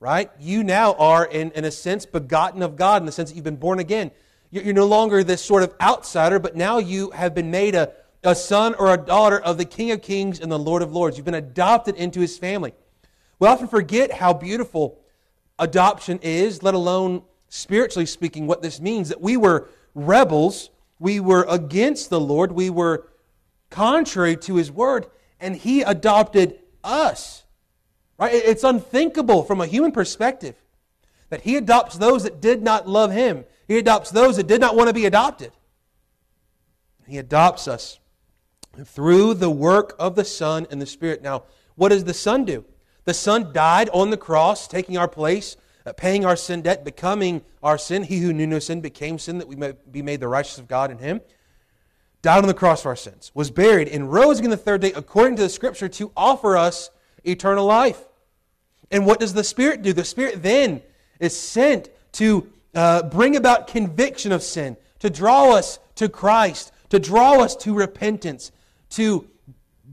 Right? 0.00 0.30
You 0.40 0.64
now 0.64 0.94
are, 0.94 1.26
in, 1.26 1.50
in 1.50 1.66
a 1.66 1.70
sense, 1.70 2.06
begotten 2.06 2.62
of 2.62 2.76
God, 2.76 3.02
in 3.02 3.06
the 3.06 3.12
sense 3.12 3.30
that 3.30 3.36
you've 3.36 3.44
been 3.44 3.56
born 3.56 3.78
again. 3.80 4.10
You're, 4.50 4.72
no 4.72 4.86
longer 4.86 5.22
this 5.22 5.44
sort 5.44 5.62
of 5.62 5.74
outsider, 5.80 6.38
but 6.38 6.56
now 6.56 6.78
you 6.78 7.10
have 7.10 7.34
been 7.34 7.50
made 7.50 7.74
a, 7.74 7.92
a 8.24 8.34
son 8.34 8.74
or 8.76 8.94
a 8.94 8.96
daughter 8.96 9.38
of 9.38 9.58
the 9.58 9.66
King 9.66 9.90
of 9.90 10.00
Kings 10.00 10.40
and 10.40 10.50
the 10.50 10.58
Lord 10.58 10.80
of 10.80 10.92
Lords. 10.92 11.18
You've 11.18 11.26
been 11.26 11.34
adopted 11.34 11.96
into 11.96 12.18
his 12.20 12.38
family. 12.38 12.72
We 13.40 13.48
often 13.48 13.66
forget 13.68 14.12
how 14.12 14.34
beautiful 14.34 15.00
adoption 15.58 16.20
is, 16.22 16.62
let 16.62 16.74
alone 16.74 17.22
spiritually 17.48 18.06
speaking, 18.06 18.46
what 18.46 18.62
this 18.62 18.80
means 18.80 19.08
that 19.08 19.20
we 19.20 19.36
were 19.36 19.68
rebels, 19.94 20.70
we 21.00 21.18
were 21.18 21.44
against 21.48 22.10
the 22.10 22.20
Lord, 22.20 22.52
we 22.52 22.70
were 22.70 23.08
contrary 23.70 24.36
to 24.36 24.56
His 24.56 24.70
word, 24.70 25.06
and 25.40 25.56
He 25.56 25.80
adopted 25.80 26.58
us. 26.84 27.44
Right? 28.18 28.32
It's 28.34 28.62
unthinkable 28.62 29.42
from 29.42 29.60
a 29.62 29.66
human 29.66 29.90
perspective 29.90 30.54
that 31.30 31.40
He 31.40 31.56
adopts 31.56 31.96
those 31.96 32.22
that 32.24 32.40
did 32.42 32.62
not 32.62 32.86
love 32.86 33.10
Him, 33.10 33.44
He 33.66 33.78
adopts 33.78 34.10
those 34.10 34.36
that 34.36 34.46
did 34.46 34.60
not 34.60 34.76
want 34.76 34.88
to 34.88 34.94
be 34.94 35.06
adopted. 35.06 35.50
He 37.08 37.18
adopts 37.18 37.66
us 37.66 37.98
through 38.84 39.34
the 39.34 39.50
work 39.50 39.96
of 39.98 40.14
the 40.14 40.24
Son 40.24 40.64
and 40.70 40.80
the 40.80 40.86
Spirit. 40.86 41.22
Now, 41.22 41.42
what 41.74 41.88
does 41.88 42.04
the 42.04 42.14
Son 42.14 42.44
do? 42.44 42.64
The 43.04 43.14
Son 43.14 43.52
died 43.52 43.88
on 43.92 44.10
the 44.10 44.16
cross, 44.16 44.68
taking 44.68 44.98
our 44.98 45.08
place, 45.08 45.56
uh, 45.86 45.92
paying 45.92 46.24
our 46.24 46.36
sin 46.36 46.62
debt, 46.62 46.84
becoming 46.84 47.42
our 47.62 47.78
sin. 47.78 48.02
He 48.02 48.18
who 48.18 48.32
knew 48.32 48.46
no 48.46 48.58
sin 48.58 48.80
became 48.80 49.18
sin 49.18 49.38
that 49.38 49.48
we 49.48 49.56
may 49.56 49.72
be 49.90 50.02
made 50.02 50.20
the 50.20 50.28
righteous 50.28 50.58
of 50.58 50.68
God 50.68 50.90
in 50.90 50.98
Him. 50.98 51.20
Died 52.22 52.42
on 52.42 52.48
the 52.48 52.54
cross 52.54 52.82
for 52.82 52.90
our 52.90 52.96
sins, 52.96 53.30
was 53.34 53.50
buried, 53.50 53.88
and 53.88 54.12
rose 54.12 54.38
again 54.38 54.50
the 54.50 54.56
third 54.56 54.82
day 54.82 54.92
according 54.94 55.36
to 55.36 55.42
the 55.42 55.48
Scripture 55.48 55.88
to 55.88 56.12
offer 56.14 56.56
us 56.56 56.90
eternal 57.24 57.64
life. 57.64 57.98
And 58.90 59.06
what 59.06 59.20
does 59.20 59.32
the 59.32 59.44
Spirit 59.44 59.80
do? 59.82 59.94
The 59.94 60.04
Spirit 60.04 60.42
then 60.42 60.82
is 61.18 61.34
sent 61.38 61.88
to 62.12 62.50
uh, 62.74 63.04
bring 63.04 63.36
about 63.36 63.68
conviction 63.68 64.32
of 64.32 64.42
sin, 64.42 64.76
to 64.98 65.08
draw 65.08 65.52
us 65.54 65.78
to 65.94 66.10
Christ, 66.10 66.72
to 66.90 66.98
draw 66.98 67.38
us 67.40 67.56
to 67.56 67.72
repentance, 67.72 68.52
to 68.90 69.29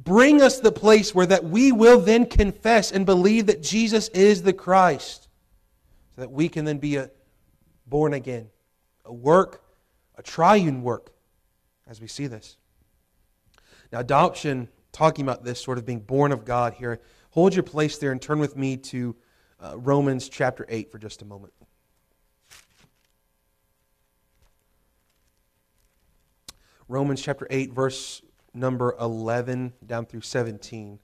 bring 0.08 0.42
us 0.42 0.62
the 0.62 0.72
place 0.72 1.14
where 1.14 1.26
that 1.26 1.44
we 1.44 1.70
will 1.74 2.00
then 2.00 2.26
confess 2.26 2.94
and 2.94 3.06
believe 3.06 3.48
that 3.48 3.62
Jesus 3.62 4.08
is 4.10 4.42
the 4.42 4.54
Christ, 4.54 5.28
so 6.16 6.22
that 6.22 6.32
we 6.32 6.48
can 6.48 6.64
then 6.64 6.78
be 6.78 6.96
a 6.96 7.12
born 7.86 8.14
again, 8.14 8.48
a 9.04 9.14
work, 9.14 9.62
a 10.16 10.24
triune 10.24 10.82
work, 10.82 11.12
as 11.86 12.00
we 12.00 12.08
see 12.08 12.26
this. 12.26 12.56
Now, 13.92 14.00
adoption, 14.00 14.70
talking 14.94 15.26
about 15.26 15.44
this 15.44 15.60
sort 15.62 15.78
of 15.78 15.86
being 15.86 16.00
born 16.00 16.32
of 16.32 16.46
God 16.46 16.74
here, 16.76 17.02
hold 17.32 17.54
your 17.54 17.64
place 17.64 17.98
there 17.98 18.14
and 18.14 18.22
turn 18.22 18.40
with 18.40 18.56
me 18.56 18.78
to 18.78 19.14
uh, 19.60 19.78
Romans 19.78 20.30
chapter 20.30 20.66
8 20.70 20.90
for 20.90 21.00
just 21.00 21.22
a 21.22 21.26
moment. 21.26 21.52
Romans 26.88 27.22
chapter 27.22 27.46
8, 27.50 27.74
verse 27.74 28.22
number 28.58 28.96
11 29.00 29.74
down 29.86 30.06
through 30.06 30.22
17. 30.22 31.00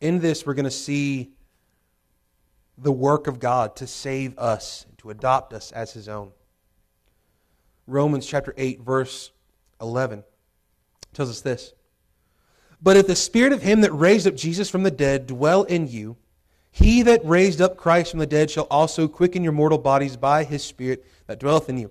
In 0.00 0.18
this, 0.18 0.44
we're 0.44 0.54
going 0.54 0.64
to 0.64 0.70
see 0.70 1.30
the 2.76 2.92
work 2.92 3.26
of 3.26 3.38
God 3.40 3.76
to 3.76 3.86
save 3.86 4.38
us, 4.38 4.84
to 4.98 5.10
adopt 5.10 5.54
us 5.54 5.72
as 5.72 5.92
his 5.92 6.08
own. 6.08 6.32
Romans 7.86 8.26
chapter 8.26 8.52
8, 8.56 8.80
verse 8.80 9.30
11 9.80 10.24
tells 11.14 11.30
us 11.30 11.40
this 11.40 11.72
But 12.82 12.98
if 12.98 13.06
the 13.06 13.16
spirit 13.16 13.52
of 13.54 13.62
him 13.62 13.80
that 13.82 13.92
raised 13.92 14.26
up 14.26 14.34
Jesus 14.34 14.68
from 14.68 14.82
the 14.82 14.90
dead 14.90 15.26
dwell 15.26 15.62
in 15.62 15.88
you, 15.88 16.16
he 16.70 17.00
that 17.02 17.24
raised 17.24 17.62
up 17.62 17.78
Christ 17.78 18.10
from 18.10 18.20
the 18.20 18.26
dead 18.26 18.50
shall 18.50 18.66
also 18.70 19.08
quicken 19.08 19.42
your 19.42 19.52
mortal 19.54 19.78
bodies 19.78 20.16
by 20.18 20.44
his 20.44 20.62
spirit 20.62 21.06
that 21.26 21.40
dwelleth 21.40 21.70
in 21.70 21.78
you. 21.78 21.90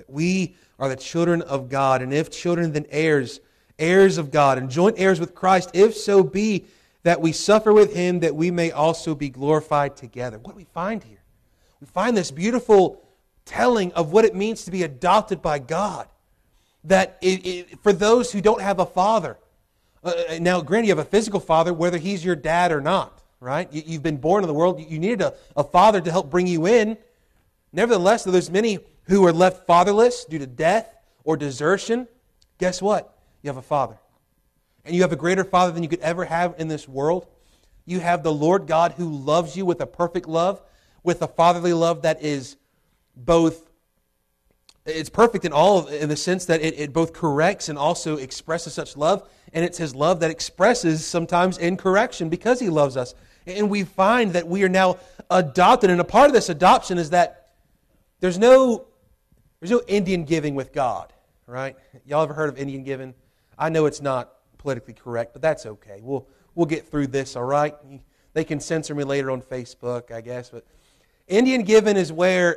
that 0.00 0.10
we 0.12 0.54
are 0.78 0.88
the 0.88 0.96
children 0.96 1.42
of 1.42 1.68
God, 1.68 2.00
and 2.02 2.12
if 2.12 2.30
children, 2.30 2.72
then 2.72 2.86
heirs, 2.90 3.40
heirs 3.78 4.16
of 4.16 4.30
God, 4.30 4.56
and 4.56 4.70
joint 4.70 4.96
heirs 4.98 5.20
with 5.20 5.34
Christ, 5.34 5.70
if 5.74 5.94
so 5.94 6.22
be 6.24 6.64
that 7.02 7.20
we 7.20 7.32
suffer 7.32 7.70
with 7.72 7.94
him, 7.94 8.20
that 8.20 8.34
we 8.34 8.50
may 8.50 8.70
also 8.70 9.14
be 9.14 9.28
glorified 9.28 9.96
together. 9.96 10.38
What 10.38 10.52
do 10.52 10.56
we 10.56 10.64
find 10.64 11.02
here? 11.04 11.22
We 11.82 11.86
find 11.86 12.16
this 12.16 12.30
beautiful 12.30 13.02
telling 13.44 13.92
of 13.92 14.10
what 14.12 14.24
it 14.24 14.34
means 14.34 14.64
to 14.64 14.70
be 14.70 14.82
adopted 14.84 15.42
by 15.42 15.58
God. 15.60 16.08
That 16.84 17.18
it, 17.20 17.46
it, 17.46 17.80
for 17.82 17.92
those 17.92 18.32
who 18.32 18.40
don't 18.40 18.60
have 18.62 18.78
a 18.80 18.86
father, 18.86 19.36
uh, 20.02 20.12
uh 20.30 20.38
now, 20.40 20.62
granted, 20.62 20.88
you 20.88 20.96
have 20.96 21.06
a 21.06 21.08
physical 21.08 21.40
father, 21.40 21.74
whether 21.74 21.98
he's 21.98 22.24
your 22.24 22.36
dad 22.36 22.72
or 22.72 22.80
not, 22.80 23.22
right? 23.38 23.68
You, 23.70 23.94
have 23.94 24.02
been 24.02 24.16
born 24.16 24.44
in 24.44 24.48
the 24.48 24.54
world. 24.54 24.80
You, 24.80 24.86
you 24.88 24.98
needed 24.98 25.20
a, 25.22 25.34
a 25.56 25.64
father 25.64 26.00
to 26.00 26.10
help 26.10 26.30
bring 26.30 26.46
you 26.46 26.66
in. 26.66 26.96
Nevertheless, 27.72 28.24
though 28.24 28.30
there's 28.30 28.50
many 28.50 28.78
who 29.10 29.24
are 29.26 29.32
left 29.32 29.66
fatherless 29.66 30.24
due 30.24 30.38
to 30.38 30.46
death 30.46 30.88
or 31.24 31.36
desertion, 31.36 32.06
guess 32.58 32.80
what? 32.80 33.18
You 33.42 33.48
have 33.48 33.56
a 33.56 33.62
father. 33.62 33.98
And 34.84 34.94
you 34.94 35.02
have 35.02 35.12
a 35.12 35.16
greater 35.16 35.44
father 35.44 35.72
than 35.72 35.82
you 35.82 35.88
could 35.88 35.98
ever 36.00 36.24
have 36.24 36.54
in 36.58 36.68
this 36.68 36.88
world. 36.88 37.26
You 37.84 37.98
have 38.00 38.22
the 38.22 38.32
Lord 38.32 38.66
God 38.68 38.92
who 38.92 39.08
loves 39.10 39.56
you 39.56 39.66
with 39.66 39.80
a 39.80 39.86
perfect 39.86 40.28
love, 40.28 40.62
with 41.02 41.20
a 41.22 41.26
fatherly 41.26 41.72
love 41.72 42.02
that 42.02 42.22
is 42.22 42.56
both 43.16 43.66
it's 44.86 45.10
perfect 45.10 45.44
in 45.44 45.52
all 45.52 45.86
in 45.88 46.08
the 46.08 46.16
sense 46.16 46.46
that 46.46 46.62
it, 46.62 46.78
it 46.80 46.92
both 46.92 47.12
corrects 47.12 47.68
and 47.68 47.78
also 47.78 48.16
expresses 48.16 48.72
such 48.72 48.96
love 48.96 49.28
and 49.52 49.62
it's 49.64 49.76
his 49.76 49.94
love 49.94 50.20
that 50.20 50.30
expresses 50.30 51.04
sometimes 51.06 51.58
in 51.58 51.76
correction 51.76 52.28
because 52.30 52.58
he 52.58 52.70
loves 52.70 52.96
us 52.96 53.14
and 53.46 53.68
we 53.68 53.84
find 53.84 54.32
that 54.32 54.48
we 54.48 54.62
are 54.64 54.70
now 54.70 54.96
adopted 55.30 55.90
and 55.90 56.00
a 56.00 56.04
part 56.04 56.28
of 56.28 56.32
this 56.32 56.48
adoption 56.48 56.96
is 56.96 57.10
that 57.10 57.50
there's 58.20 58.38
no 58.38 58.86
there's 59.60 59.70
no 59.70 59.82
Indian 59.86 60.24
giving 60.24 60.54
with 60.54 60.72
God, 60.72 61.12
right? 61.46 61.76
Y'all 62.06 62.22
ever 62.22 62.32
heard 62.32 62.48
of 62.48 62.56
Indian 62.58 62.82
giving? 62.82 63.14
I 63.58 63.68
know 63.68 63.84
it's 63.84 64.00
not 64.00 64.32
politically 64.56 64.94
correct, 64.94 65.32
but 65.34 65.42
that's 65.42 65.66
okay. 65.66 66.00
We'll, 66.02 66.26
we'll 66.54 66.64
get 66.66 66.88
through 66.90 67.08
this, 67.08 67.36
all 67.36 67.44
right? 67.44 67.74
They 68.32 68.42
can 68.42 68.58
censor 68.58 68.94
me 68.94 69.04
later 69.04 69.30
on 69.30 69.42
Facebook, 69.42 70.12
I 70.12 70.22
guess. 70.22 70.48
But 70.48 70.64
Indian 71.28 71.62
giving 71.64 71.98
is 71.98 72.10
where 72.10 72.56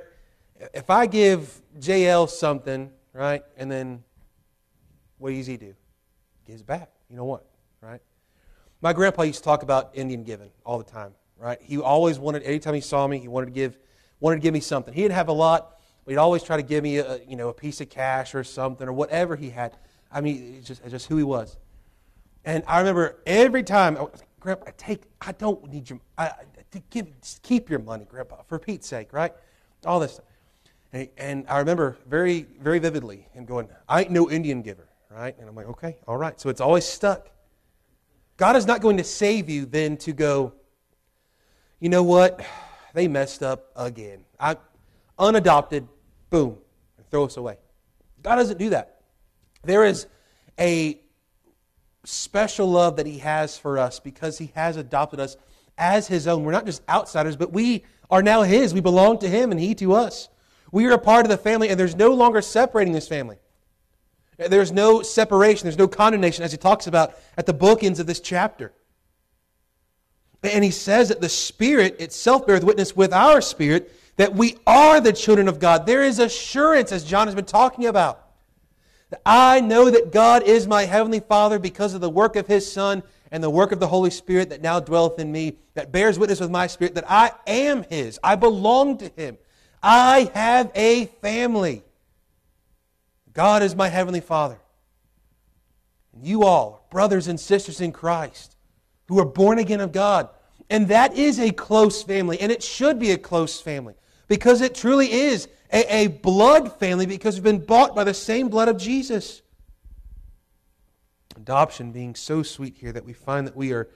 if 0.74 0.90
I 0.90 1.06
give 1.06 1.62
JL 1.78 2.30
something, 2.30 2.90
right, 3.12 3.44
and 3.58 3.70
then 3.70 4.02
what 5.18 5.32
does 5.32 5.48
he 5.48 5.58
do? 5.58 5.76
Gives 6.48 6.64
back. 6.64 6.90
You 7.10 7.18
know 7.18 7.26
what, 7.26 7.46
right? 7.82 8.00
My 8.82 8.94
grandpa 8.94 9.24
used 9.24 9.40
to 9.40 9.44
talk 9.44 9.62
about 9.62 9.92
Indian 9.94 10.24
giving 10.24 10.52
all 10.66 10.78
the 10.78 10.90
time, 10.90 11.12
right? 11.38 11.58
He 11.62 11.78
always 11.78 12.18
wanted, 12.18 12.44
anytime 12.44 12.74
he 12.76 12.82
saw 12.82 13.06
me, 13.08 13.18
he 13.18 13.28
wanted 13.28 13.48
to 13.48 13.52
give, 13.52 13.78
wanted 14.22 14.38
to 14.38 14.42
give 14.42 14.54
me 14.54 14.62
something. 14.62 14.94
He'd 14.94 15.12
have 15.12 15.28
a 15.28 15.34
lot 15.34 15.82
but 16.06 16.12
he'd 16.12 16.18
always 16.18 16.44
try 16.44 16.58
to 16.58 16.64
give 16.64 16.84
me 16.84 16.98
a, 16.98 17.18
you 17.28 17.36
know, 17.36 17.50
a 17.50 17.54
piece 17.54 17.80
of 17.82 17.90
cash 17.90 18.36
or 18.36 18.44
something 18.44 18.88
or 18.88 18.94
whatever 18.94 19.36
he 19.36 19.50
had. 19.50 19.78
I 20.12 20.22
mean, 20.22 20.56
it's 20.60 20.68
just, 20.68 20.82
it's 20.82 20.92
just 20.92 21.08
who 21.08 21.18
he 21.18 21.24
was. 21.24 21.58
And 22.46 22.64
I 22.68 22.80
remember 22.80 23.22
every 23.26 23.64
time, 23.64 23.98
Grandpa, 24.40 24.72
take, 24.78 25.04
I 25.22 25.32
don't 25.32 25.64
need 25.72 25.90
your, 25.90 26.00
I, 26.18 26.32
give, 26.90 27.08
keep 27.42 27.70
your 27.70 27.80
money, 27.80 28.06
Grandpa, 28.06 28.42
for 28.48 28.60
Pete's 28.60 28.88
sake, 28.88 29.14
right? 29.14 29.34
All 29.86 30.00
this 30.00 30.16
stuff. 30.16 30.26
And, 30.92 31.08
and 31.18 31.46
I 31.48 31.60
remember 31.60 31.98
very, 32.08 32.46
very 32.62 32.80
vividly 32.80 33.28
him 33.34 33.46
going, 33.46 33.70
I 33.88 34.02
ain't 34.02 34.12
no 34.12 34.30
Indian 34.30 34.62
giver, 34.62 34.88
right? 35.10 35.36
And 35.40 35.48
I'm 35.48 35.56
like, 35.56 35.68
okay, 35.68 35.98
all 36.08 36.18
right. 36.18 36.40
So 36.40 36.50
it's 36.50 36.62
always 36.62 36.86
stuck. 36.86 37.30
God 38.36 38.56
is 38.58 38.66
not 38.68 38.82
going 38.82 38.98
to 38.98 39.04
save 39.06 39.50
you 39.50 39.66
then 39.66 39.96
to 39.98 40.12
go, 40.12 40.54
you 41.80 41.88
know 41.90 42.04
what? 42.04 42.44
They 42.94 43.08
messed 43.08 43.42
up 43.42 43.72
again. 43.76 44.26
I, 44.40 44.58
unadopted, 45.20 45.88
boom, 46.30 46.58
and 46.98 47.08
throw 47.10 47.26
us 47.26 47.38
away. 47.38 47.58
God 48.22 48.36
doesn't 48.36 48.58
do 48.58 48.70
that. 48.72 49.02
There 49.64 49.86
is 49.86 50.08
a 50.60 51.00
special 52.04 52.68
love 52.68 52.98
that 52.98 53.06
He 53.06 53.20
has 53.20 53.58
for 53.58 53.78
us 53.78 54.00
because 54.00 54.38
He 54.38 54.52
has 54.56 54.78
adopted 54.78 55.20
us 55.20 55.38
as 55.78 56.08
His 56.08 56.28
own. 56.28 56.44
We're 56.44 56.52
not 56.52 56.66
just 56.66 56.82
outsiders, 56.90 57.36
but 57.36 57.52
we 57.54 57.84
are 58.10 58.22
now 58.24 58.42
His. 58.44 58.74
We 58.74 58.82
belong 58.82 59.20
to 59.20 59.30
Him 59.30 59.52
and 59.52 59.60
He 59.60 59.76
to 59.76 59.94
us. 59.94 60.30
We 60.72 60.86
are 60.88 60.92
a 60.94 60.98
part 61.00 61.26
of 61.26 61.30
the 61.30 61.38
family, 61.38 61.70
and 61.70 61.80
there's 61.80 61.96
no 61.96 62.12
longer 62.14 62.42
separating 62.42 62.94
this 62.94 63.08
family. 63.08 63.38
There's 64.38 64.72
no 64.72 65.04
separation, 65.04 65.66
there's 65.66 65.78
no 65.78 65.88
condemnation, 65.88 66.44
as 66.44 66.52
He 66.52 66.58
talks 66.58 66.88
about 66.88 67.16
at 67.38 67.46
the 67.46 67.54
bookends 67.54 68.00
of 68.00 68.08
this 68.08 68.20
chapter. 68.20 68.74
And 70.42 70.64
He 70.64 70.72
says 70.72 71.10
that 71.10 71.22
the 71.22 71.30
Spirit 71.30 72.02
itself 72.02 72.48
beareth 72.48 72.64
witness 72.64 72.96
with 72.96 73.14
our 73.14 73.40
spirit 73.42 73.94
that 74.18 74.34
we 74.34 74.58
are 74.68 75.00
the 75.02 75.14
children 75.14 75.48
of 75.48 75.60
God. 75.60 75.86
There 75.86 76.04
is 76.04 76.20
assurance, 76.20 76.92
as 76.92 77.04
John 77.04 77.28
has 77.28 77.36
been 77.36 77.46
talking 77.46 77.86
about. 77.88 78.20
That 79.10 79.22
I 79.26 79.60
know 79.62 79.90
that 79.90 80.12
God 80.12 80.44
is 80.44 80.68
my 80.68 80.84
heavenly 80.86 81.20
Father 81.20 81.60
because 81.60 81.94
of 81.94 82.02
the 82.02 82.10
work 82.10 82.36
of 82.36 82.48
his 82.48 82.72
Son 82.72 83.02
and 83.32 83.44
the 83.44 83.50
work 83.50 83.72
of 83.72 83.80
the 83.80 83.88
Holy 83.88 84.12
Spirit 84.12 84.50
that 84.50 84.62
now 84.62 84.80
dwelleth 84.80 85.18
in 85.20 85.32
me, 85.32 85.58
that 85.74 85.92
bears 85.92 86.20
witness 86.20 86.40
with 86.40 86.52
my 86.52 86.68
spirit 86.68 86.94
that 86.96 87.10
I 87.10 87.32
am 87.48 87.84
his. 87.90 88.20
I 88.24 88.36
belong 88.36 88.98
to 89.00 89.08
him. 89.16 89.38
I 89.82 90.30
have 90.36 90.72
a 90.76 91.06
family. 91.22 91.84
God 93.34 93.64
is 93.64 93.76
my 93.76 93.90
heavenly 93.90 94.22
Father. 94.22 94.60
And 96.14 96.26
you 96.26 96.44
all, 96.44 96.86
brothers 96.92 97.28
and 97.28 97.40
sisters 97.40 97.82
in 97.82 97.92
Christ, 97.92 98.56
who 99.08 99.18
are 99.18 99.26
born 99.26 99.58
again 99.58 99.82
of 99.82 99.92
God, 99.92 100.30
and 100.70 100.88
that 100.90 101.16
is 101.18 101.40
a 101.40 101.52
close 101.52 102.04
family, 102.04 102.40
and 102.40 102.52
it 102.52 102.62
should 102.64 103.00
be 103.00 103.10
a 103.12 103.18
close 103.18 103.60
family 103.60 103.96
because 104.28 104.62
it 104.62 104.76
truly 104.76 105.12
is 105.12 105.48
a, 105.72 105.96
a 105.96 106.08
blood 106.08 106.78
family 106.80 107.06
because 107.06 107.36
we've 107.36 107.44
been 107.44 107.64
bought 107.66 107.96
by 107.96 108.04
the 108.04 108.14
same 108.14 108.50
blood 108.50 108.68
of 108.68 108.78
Jesus. 108.78 109.42
Adoption 111.36 111.92
being 111.92 112.16
so 112.16 112.44
sweet 112.44 112.78
here 112.78 112.92
that 112.92 113.06
we 113.06 113.14
find 113.14 113.48
that 113.48 113.56
we 113.56 113.74
are 113.74 113.88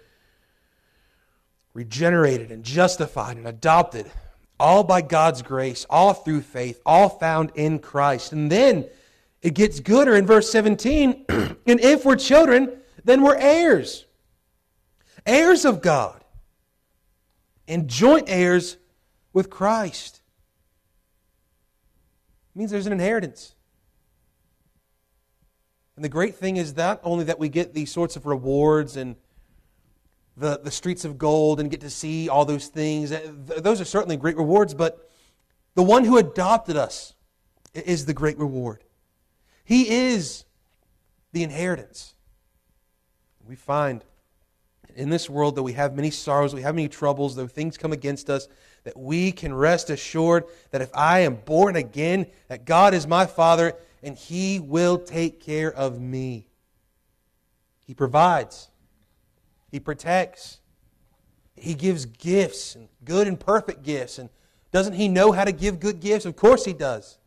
regenerated 1.73 2.51
and 2.51 2.63
justified 2.63 3.37
and 3.37 3.47
adopted, 3.47 4.09
all 4.59 4.83
by 4.83 5.01
God's 5.01 5.43
grace, 5.43 5.85
all 5.89 6.13
through 6.13 6.41
faith, 6.41 6.81
all 6.85 7.09
found 7.09 7.51
in 7.55 7.77
Christ. 7.79 8.33
And 8.33 8.51
then 8.51 8.89
it 9.43 9.53
gets 9.53 9.79
gooder 9.79 10.15
in 10.15 10.25
verse 10.25 10.49
17. 10.51 11.25
and 11.29 11.59
if 11.65 12.03
we're 12.03 12.15
children, 12.15 12.73
then 13.05 13.21
we're 13.21 13.37
heirs, 13.37 14.05
heirs 15.25 15.63
of 15.63 15.81
God, 15.83 16.23
and 17.67 17.87
joint 17.87 18.25
heirs 18.27 18.77
with 19.37 19.51
Christ. 19.51 20.19
It 22.55 22.57
means 22.57 22.71
there's 22.71 22.87
an 22.87 22.91
inheritance. 22.91 23.53
And 25.95 26.03
the 26.03 26.09
great 26.09 26.33
thing 26.33 26.57
is 26.57 26.75
not 26.75 26.99
only 27.03 27.23
that 27.25 27.37
we 27.37 27.47
get 27.47 27.71
these 27.75 27.91
sorts 27.91 28.15
of 28.15 28.25
rewards 28.25 28.97
and 28.97 29.15
the, 30.37 30.57
the 30.63 30.71
streets 30.71 31.05
of 31.05 31.19
gold 31.19 31.59
and 31.59 31.69
get 31.69 31.81
to 31.81 31.89
see 31.91 32.27
all 32.29 32.45
those 32.45 32.65
things, 32.67 33.13
those 33.27 33.79
are 33.79 33.85
certainly 33.85 34.17
great 34.17 34.37
rewards, 34.37 34.73
but 34.73 35.07
the 35.75 35.83
one 35.83 36.03
who 36.03 36.17
adopted 36.17 36.75
us 36.75 37.13
is 37.75 38.07
the 38.07 38.15
great 38.15 38.39
reward. 38.39 38.83
He 39.65 39.87
is 40.07 40.45
the 41.31 41.43
inheritance. 41.43 42.15
We 43.47 43.55
find 43.55 44.03
in 44.95 45.09
this 45.11 45.29
world 45.29 45.53
that 45.57 45.63
we 45.63 45.73
have 45.73 45.95
many 45.95 46.09
sorrows, 46.09 46.55
we 46.55 46.63
have 46.63 46.73
many 46.73 46.87
troubles, 46.89 47.35
though 47.35 47.45
things 47.45 47.77
come 47.77 47.91
against 47.91 48.31
us, 48.31 48.47
that 48.87 48.97
we 48.97 49.33
can 49.33 49.53
rest 49.53 49.89
assured 49.89 50.45
that 50.71 50.81
if 50.81 50.89
I 50.93 51.19
am 51.19 51.35
born 51.35 51.75
again, 51.75 52.25
that 52.47 52.63
God 52.63 52.93
is 52.93 53.05
my 53.05 53.25
Father 53.25 53.73
and 54.01 54.15
He 54.15 54.61
will 54.61 54.97
take 54.97 55.41
care 55.41 55.69
of 55.69 55.99
me. 55.99 56.47
He 57.85 57.93
provides, 57.93 58.69
He 59.67 59.81
protects, 59.81 60.61
He 61.53 61.73
gives 61.73 62.05
gifts, 62.05 62.75
and 62.75 62.87
good 63.03 63.27
and 63.27 63.37
perfect 63.37 63.83
gifts. 63.83 64.19
And 64.19 64.29
doesn't 64.71 64.93
He 64.93 65.09
know 65.09 65.33
how 65.33 65.43
to 65.43 65.51
give 65.51 65.81
good 65.81 65.99
gifts? 65.99 66.25
Of 66.25 66.37
course 66.37 66.63
He 66.63 66.71
does. 66.71 67.17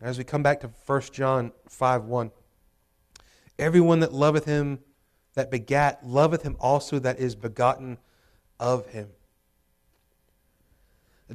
As 0.00 0.16
we 0.16 0.24
come 0.24 0.42
back 0.42 0.60
to 0.60 0.70
1 0.86 1.00
John 1.12 1.52
5 1.68 2.04
1, 2.06 2.30
everyone 3.58 4.00
that 4.00 4.14
loveth 4.14 4.46
Him, 4.46 4.78
that 5.34 5.50
begat, 5.50 6.06
loveth 6.06 6.40
Him 6.40 6.56
also 6.58 6.98
that 7.00 7.18
is 7.18 7.34
begotten 7.36 7.98
of 8.58 8.86
Him. 8.86 9.10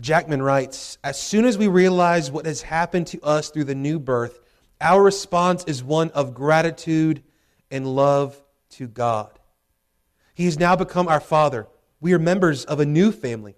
Jackman 0.01 0.41
writes 0.41 0.97
As 1.03 1.19
soon 1.19 1.45
as 1.45 1.57
we 1.57 1.67
realize 1.67 2.31
what 2.31 2.45
has 2.45 2.62
happened 2.62 3.07
to 3.07 3.21
us 3.21 3.49
through 3.49 3.63
the 3.65 3.75
new 3.75 3.99
birth, 3.99 4.39
our 4.79 5.01
response 5.01 5.63
is 5.65 5.83
one 5.83 6.10
of 6.12 6.33
gratitude 6.33 7.23
and 7.71 7.95
love 7.95 8.39
to 8.71 8.88
God. 8.88 9.31
He 10.33 10.45
has 10.45 10.60
now 10.60 10.75
become 10.75 11.07
our 11.07 11.19
Father. 11.19 11.67
We 11.99 12.13
are 12.13 12.19
members 12.19 12.63
of 12.65 12.79
a 12.79 12.86
new 12.86 13.12
family. 13.12 13.55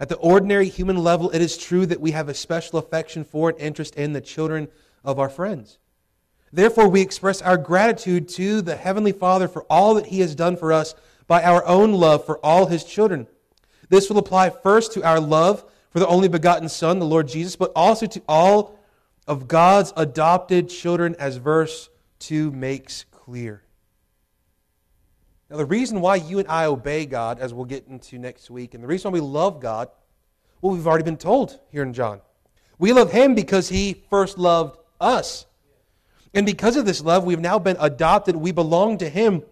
At 0.00 0.08
the 0.10 0.16
ordinary 0.16 0.68
human 0.68 0.98
level, 0.98 1.30
it 1.30 1.40
is 1.40 1.56
true 1.56 1.86
that 1.86 2.00
we 2.00 2.10
have 2.12 2.28
a 2.28 2.34
special 2.34 2.78
affection 2.78 3.24
for 3.24 3.50
and 3.50 3.58
interest 3.58 3.94
in 3.94 4.12
the 4.12 4.20
children 4.20 4.68
of 5.02 5.18
our 5.18 5.30
friends. 5.30 5.78
Therefore, 6.52 6.88
we 6.88 7.00
express 7.00 7.42
our 7.42 7.56
gratitude 7.56 8.28
to 8.30 8.60
the 8.62 8.76
Heavenly 8.76 9.12
Father 9.12 9.48
for 9.48 9.64
all 9.64 9.94
that 9.94 10.06
He 10.06 10.20
has 10.20 10.34
done 10.34 10.56
for 10.56 10.72
us 10.72 10.94
by 11.26 11.42
our 11.42 11.64
own 11.66 11.94
love 11.94 12.24
for 12.24 12.38
all 12.44 12.66
His 12.66 12.84
children. 12.84 13.26
This 13.88 14.10
will 14.10 14.18
apply 14.18 14.50
first 14.50 14.92
to 14.92 15.02
our 15.02 15.18
love 15.18 15.64
for 15.98 16.06
the 16.06 16.12
only 16.12 16.28
begotten 16.28 16.68
Son, 16.68 17.00
the 17.00 17.04
Lord 17.06 17.26
Jesus, 17.26 17.56
but 17.56 17.72
also 17.74 18.06
to 18.06 18.22
all 18.28 18.78
of 19.26 19.48
God's 19.48 19.92
adopted 19.96 20.68
children, 20.68 21.16
as 21.18 21.36
verse 21.38 21.90
2 22.20 22.52
makes 22.52 23.04
clear. 23.10 23.64
Now, 25.50 25.56
the 25.56 25.64
reason 25.64 26.00
why 26.00 26.14
you 26.16 26.38
and 26.38 26.46
I 26.46 26.66
obey 26.66 27.04
God, 27.04 27.40
as 27.40 27.52
we'll 27.52 27.64
get 27.64 27.88
into 27.88 28.16
next 28.16 28.48
week, 28.48 28.74
and 28.74 28.82
the 28.82 28.86
reason 28.86 29.10
why 29.10 29.14
we 29.16 29.20
love 29.26 29.58
God, 29.60 29.88
well, 30.62 30.72
we've 30.72 30.86
already 30.86 31.02
been 31.04 31.16
told 31.16 31.58
here 31.72 31.82
in 31.82 31.92
John. 31.92 32.20
We 32.78 32.92
love 32.92 33.10
Him 33.10 33.34
because 33.34 33.68
He 33.68 34.04
first 34.08 34.38
loved 34.38 34.78
us. 35.00 35.46
And 36.32 36.46
because 36.46 36.76
of 36.76 36.86
this 36.86 37.02
love, 37.02 37.24
we've 37.24 37.40
now 37.40 37.58
been 37.58 37.76
adopted. 37.80 38.36
We 38.36 38.52
belong 38.52 38.98
to 38.98 39.08
Him. 39.08 39.42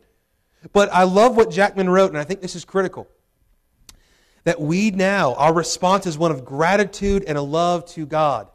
But 0.73 0.93
I 0.93 1.03
love 1.03 1.37
what 1.37 1.51
Jackman 1.51 1.91
wrote, 1.91 2.11
and 2.13 2.19
I 2.19 2.23
think 2.25 2.41
this 2.41 2.55
is 2.55 2.65
critical 2.65 3.09
that 4.47 4.61
we 4.61 4.93
now, 4.93 5.35
our 5.35 5.53
response 5.53 6.07
is 6.07 6.17
one 6.17 6.31
of 6.31 6.45
gratitude 6.45 7.25
and 7.27 7.37
a 7.37 7.43
love 7.43 7.85
to 7.85 8.07
God. 8.07 8.49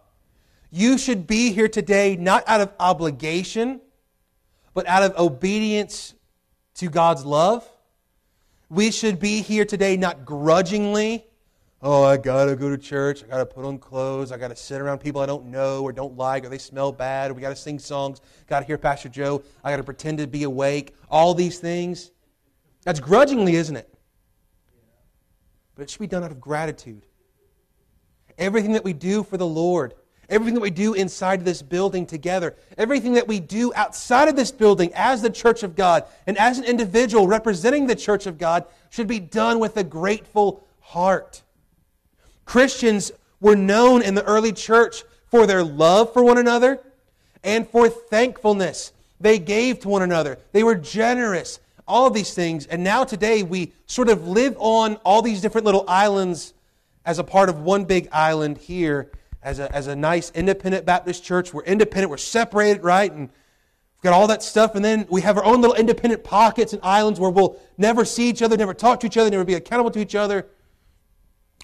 You 0.72 0.98
should 0.98 1.28
be 1.28 1.52
here 1.52 1.68
today 1.68 2.16
not 2.16 2.46
out 2.48 2.62
of 2.62 2.72
obligation, 2.80 3.82
but 4.74 4.88
out 4.88 5.04
of 5.04 5.18
obedience 5.20 6.14
to 6.76 6.90
God's 6.90 7.26
love. 7.26 7.68
We 8.70 8.90
should 8.90 9.20
be 9.20 9.42
here 9.42 9.66
today 9.66 9.98
not 9.98 10.24
grudgingly. 10.24 11.26
Oh, 11.82 12.06
I 12.06 12.16
gotta 12.16 12.56
go 12.56 12.70
to 12.70 12.78
church. 12.78 13.26
I 13.26 13.28
gotta 13.28 13.46
put 13.46 13.66
on 13.66 13.78
clothes. 13.78 14.32
I 14.32 14.38
gotta 14.38 14.56
sit 14.56 14.80
around 14.80 15.00
people 15.00 15.20
I 15.20 15.26
don't 15.26 15.48
know 15.48 15.84
or 15.84 15.92
don't 15.92 16.16
like 16.16 16.46
or 16.46 16.50
they 16.50 16.58
smell 16.58 16.94
bad 16.94 17.32
or 17.32 17.34
we 17.34 17.42
gotta 17.42 17.54
sing 17.54 17.78
songs. 17.80 18.22
Gotta 18.48 18.64
hear 18.66 18.78
Pastor 18.78 19.10
Joe. 19.10 19.44
I 19.62 19.72
gotta 19.72 19.84
pretend 19.84 20.20
to 20.20 20.28
be 20.28 20.44
awake. 20.44 20.96
All 21.10 21.34
these 21.34 21.60
things. 21.60 22.12
That's 22.86 23.02
grudgingly, 23.02 23.56
isn't 23.58 23.76
it? 23.76 23.91
but 25.76 25.84
it 25.84 25.90
should 25.90 26.00
be 26.00 26.08
done 26.08 26.24
out 26.24 26.32
of 26.32 26.40
gratitude. 26.42 27.06
Everything 28.38 28.74
that 28.74 28.84
we 28.84 28.94
do 28.94 29.24
for 29.24 29.38
the 29.38 29.46
Lord, 29.48 29.94
everything 30.30 30.56
that 30.56 30.60
we 30.62 30.70
do 30.70 30.94
inside 30.94 31.46
this 31.46 31.62
building 31.62 32.06
together, 32.06 32.56
everything 32.78 33.14
that 33.14 33.28
we 33.28 33.40
do 33.40 33.72
outside 33.76 34.28
of 34.28 34.36
this 34.36 34.52
building 34.52 34.92
as 34.96 35.22
the 35.22 35.30
church 35.30 35.64
of 35.64 35.76
God 35.76 36.04
and 36.26 36.38
as 36.38 36.58
an 36.58 36.66
individual 36.66 37.28
representing 37.28 37.88
the 37.88 37.96
church 37.96 38.26
of 38.26 38.38
God 38.38 38.66
should 38.90 39.08
be 39.08 39.20
done 39.20 39.60
with 39.60 39.78
a 39.78 39.84
grateful 39.84 40.66
heart. 40.80 41.44
Christians 42.46 43.12
were 43.40 43.56
known 43.56 44.02
in 44.02 44.16
the 44.16 44.24
early 44.26 44.54
church 44.54 45.04
for 45.28 45.46
their 45.46 45.64
love 45.64 46.12
for 46.12 46.24
one 46.24 46.38
another 46.38 46.80
and 47.44 47.68
for 47.68 47.90
thankfulness. 47.90 48.92
They 49.20 49.40
gave 49.40 49.80
to 49.82 49.88
one 49.90 50.02
another, 50.02 50.40
they 50.52 50.64
were 50.64 50.76
generous, 50.76 51.60
all 51.92 52.08
of 52.08 52.14
these 52.14 52.34
things. 52.34 52.66
And 52.68 52.84
now 52.84 53.04
today 53.04 53.44
we 53.44 53.74
sort 53.86 54.08
of 54.10 54.26
live 54.28 54.56
on 54.58 54.96
all 54.98 55.22
these 55.22 55.42
different 55.42 55.66
little 55.66 55.84
islands 55.90 56.54
as 57.06 57.20
a 57.20 57.24
part 57.24 57.50
of 57.50 57.60
one 57.60 57.84
big 57.84 58.08
island 58.14 58.58
here 58.58 59.12
as 59.44 59.60
a, 59.60 59.70
as 59.76 59.88
a 59.88 59.96
nice 59.96 60.32
independent 60.34 60.86
Baptist 60.86 61.24
church. 61.24 61.54
We're 61.54 61.64
independent, 61.66 62.10
we're 62.10 62.16
separated, 62.18 62.82
right? 62.84 63.12
And 63.12 63.24
we've 63.28 64.04
got 64.04 64.14
all 64.14 64.28
that 64.28 64.42
stuff. 64.42 64.74
And 64.76 64.86
then 64.86 65.06
we 65.10 65.20
have 65.22 65.38
our 65.38 65.44
own 65.44 65.60
little 65.60 65.76
independent 65.76 66.24
pockets 66.24 66.72
and 66.72 66.82
islands 66.82 67.20
where 67.20 67.30
we'll 67.30 67.60
never 67.78 68.06
see 68.06 68.30
each 68.30 68.42
other, 68.42 68.56
never 68.56 68.74
talk 68.74 69.02
to 69.02 69.08
each 69.08 69.18
other, 69.18 69.30
never 69.30 69.44
be 69.44 69.56
accountable 69.56 69.92
to 69.92 70.00
each 70.00 70.16
other. 70.16 70.48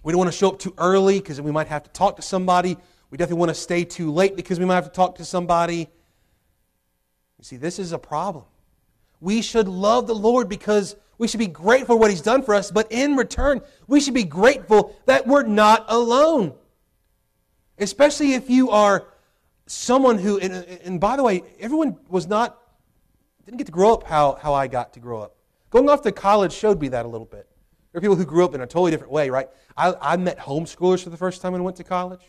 We 0.04 0.12
don't 0.12 0.20
want 0.20 0.32
to 0.32 0.38
show 0.38 0.50
up 0.50 0.60
too 0.60 0.74
early 0.78 1.20
because 1.20 1.40
we 1.40 1.52
might 1.52 1.68
have 1.68 1.84
to 1.84 1.90
talk 1.92 2.18
to 2.18 2.22
somebody. 2.22 2.76
We 3.12 3.18
definitely 3.18 3.40
want 3.40 3.50
to 3.50 3.56
stay 3.56 3.86
too 3.86 4.12
late 4.12 4.36
because 4.36 4.60
we 4.60 4.66
might 4.66 4.76
have 4.76 4.86
to 4.86 4.90
talk 4.92 5.16
to 5.16 5.26
somebody. 5.26 5.88
You 7.38 7.44
see, 7.44 7.56
this 7.56 7.80
is 7.80 7.94
a 7.94 7.98
problem. 8.00 8.44
We 9.20 9.42
should 9.42 9.68
love 9.68 10.08
the 10.08 10.16
Lord 10.16 10.48
because 10.48 10.96
we 11.18 11.28
should 11.28 11.40
be 11.40 11.48
grateful 11.48 11.96
for 11.96 12.00
what 12.00 12.12
He's 12.12 12.22
done 12.22 12.44
for 12.44 12.54
us, 12.54 12.70
but 12.70 12.92
in 12.92 13.16
return, 13.16 13.62
we 13.88 14.00
should 14.00 14.14
be 14.14 14.24
grateful 14.24 14.96
that 15.06 15.26
we're 15.26 15.44
not 15.44 15.86
alone. 15.88 16.54
Especially 17.80 18.34
if 18.34 18.50
you 18.50 18.70
are 18.70 19.08
someone 19.66 20.20
who, 20.20 20.38
and, 20.40 20.54
and 20.84 21.00
by 21.02 21.16
the 21.16 21.24
way, 21.24 21.44
everyone 21.60 21.98
was 22.08 22.28
not, 22.28 22.58
didn't 23.46 23.58
get 23.58 23.68
to 23.68 23.72
grow 23.74 23.94
up 23.94 24.04
how, 24.04 24.36
how 24.42 24.54
I 24.54 24.68
got 24.68 24.94
to 24.94 25.00
grow 25.00 25.20
up. 25.22 25.36
Going 25.70 25.90
off 25.90 26.02
to 26.04 26.12
college 26.12 26.54
showed 26.54 26.80
me 26.80 26.88
that 26.90 27.06
a 27.06 27.10
little 27.10 27.26
bit. 27.26 27.48
There 27.92 28.00
are 28.00 28.02
people 28.02 28.16
who 28.16 28.26
grew 28.26 28.46
up 28.46 28.54
in 28.54 28.62
a 28.62 28.68
totally 28.68 28.92
different 28.92 29.12
way, 29.12 29.30
right? 29.30 29.50
I, 29.76 29.96
I 30.00 30.18
met 30.18 30.38
homeschoolers 30.38 31.04
for 31.04 31.10
the 31.10 31.18
first 31.18 31.42
time 31.42 31.54
when 31.54 31.62
I 31.62 31.64
went 31.64 31.78
to 31.78 31.84
college. 31.84 32.20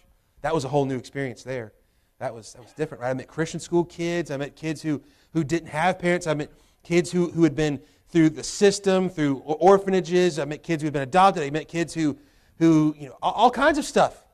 That 0.41 0.55
was 0.55 0.65
a 0.65 0.69
whole 0.69 0.87
new 0.87 0.97
experience 0.97 1.43
there. 1.43 1.73
That 2.21 2.35
was, 2.35 2.55
that 2.55 2.63
was 2.63 2.73
different, 2.73 3.03
right? 3.03 3.11
I 3.11 3.15
met 3.15 3.29
Christian 3.29 3.61
school 3.61 3.85
kids. 3.85 4.31
I 4.31 4.37
met 4.39 4.57
kids 4.57 4.83
who, 4.83 5.03
who 5.35 5.45
didn't 5.45 5.69
have 5.69 5.99
parents. 5.99 6.27
I 6.27 6.35
met 6.35 6.51
kids 6.89 7.13
who, 7.13 7.31
who 7.33 7.43
had 7.45 7.55
been 7.55 7.79
through 8.09 8.31
the 8.31 8.43
system, 8.43 9.11
through 9.11 9.37
orphanages. 9.45 10.39
I 10.39 10.47
met 10.47 10.63
kids 10.63 10.83
who 10.83 10.87
had 10.87 10.95
been 10.95 11.03
adopted. 11.03 11.43
I 11.45 11.51
met 11.51 11.69
kids 11.69 11.93
who, 11.93 12.17
who 12.59 12.95
you 12.99 13.09
know, 13.09 13.19
all, 13.21 13.33
all 13.33 13.51
kinds 13.51 13.77
of 13.77 13.85
stuff. 13.85 14.25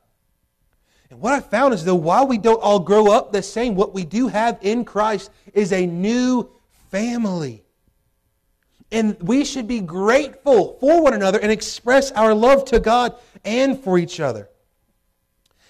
And 1.09 1.19
what 1.19 1.33
I 1.33 1.41
found 1.41 1.73
is 1.73 1.83
though, 1.83 1.95
while 1.95 2.25
we 2.25 2.37
don't 2.37 2.61
all 2.63 2.79
grow 2.79 3.11
up 3.11 3.33
the 3.33 3.43
same, 3.43 3.75
what 3.75 3.93
we 3.93 4.05
do 4.05 4.29
have 4.29 4.57
in 4.61 4.85
Christ 4.85 5.29
is 5.53 5.73
a 5.73 5.85
new 5.85 6.49
family. 6.91 7.65
And 8.89 9.21
we 9.21 9.43
should 9.43 9.67
be 9.67 9.81
grateful 9.81 10.77
for 10.79 11.01
one 11.03 11.13
another 11.13 11.39
and 11.41 11.51
express 11.51 12.13
our 12.13 12.33
love 12.33 12.63
to 12.65 12.79
God 12.79 13.15
and 13.43 13.77
for 13.83 13.97
each 13.97 14.21
other. 14.21 14.49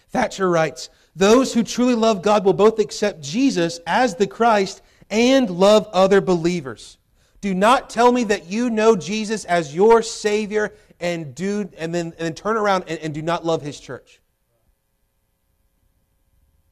Thatcher 0.10 0.48
writes, 0.48 0.92
those 1.16 1.52
who 1.54 1.64
truly 1.64 1.96
love 1.96 2.22
God 2.22 2.46
will 2.46 2.54
both 2.54 2.78
accept 2.78 3.22
Jesus 3.24 3.80
as 3.88 4.14
the 4.16 4.28
Christ 4.28 4.84
and 5.10 5.50
love 5.50 5.88
other 5.94 6.22
believers. 6.22 6.98
Do 7.42 7.54
not 7.54 7.90
tell 7.90 8.12
me 8.12 8.24
that 8.26 8.48
you 8.48 8.70
know 8.70 8.96
Jesus 8.96 9.46
as 9.46 9.74
your 9.76 10.02
Savior 10.02 10.74
and 11.00 11.36
do 11.36 11.70
and 11.78 11.94
then, 11.94 12.08
and 12.08 12.18
then 12.20 12.34
turn 12.34 12.58
around 12.58 12.86
and, 12.88 13.00
and 13.00 13.14
do 13.14 13.22
not 13.22 13.46
love 13.46 13.62
his 13.62 13.80
church. 13.80 14.22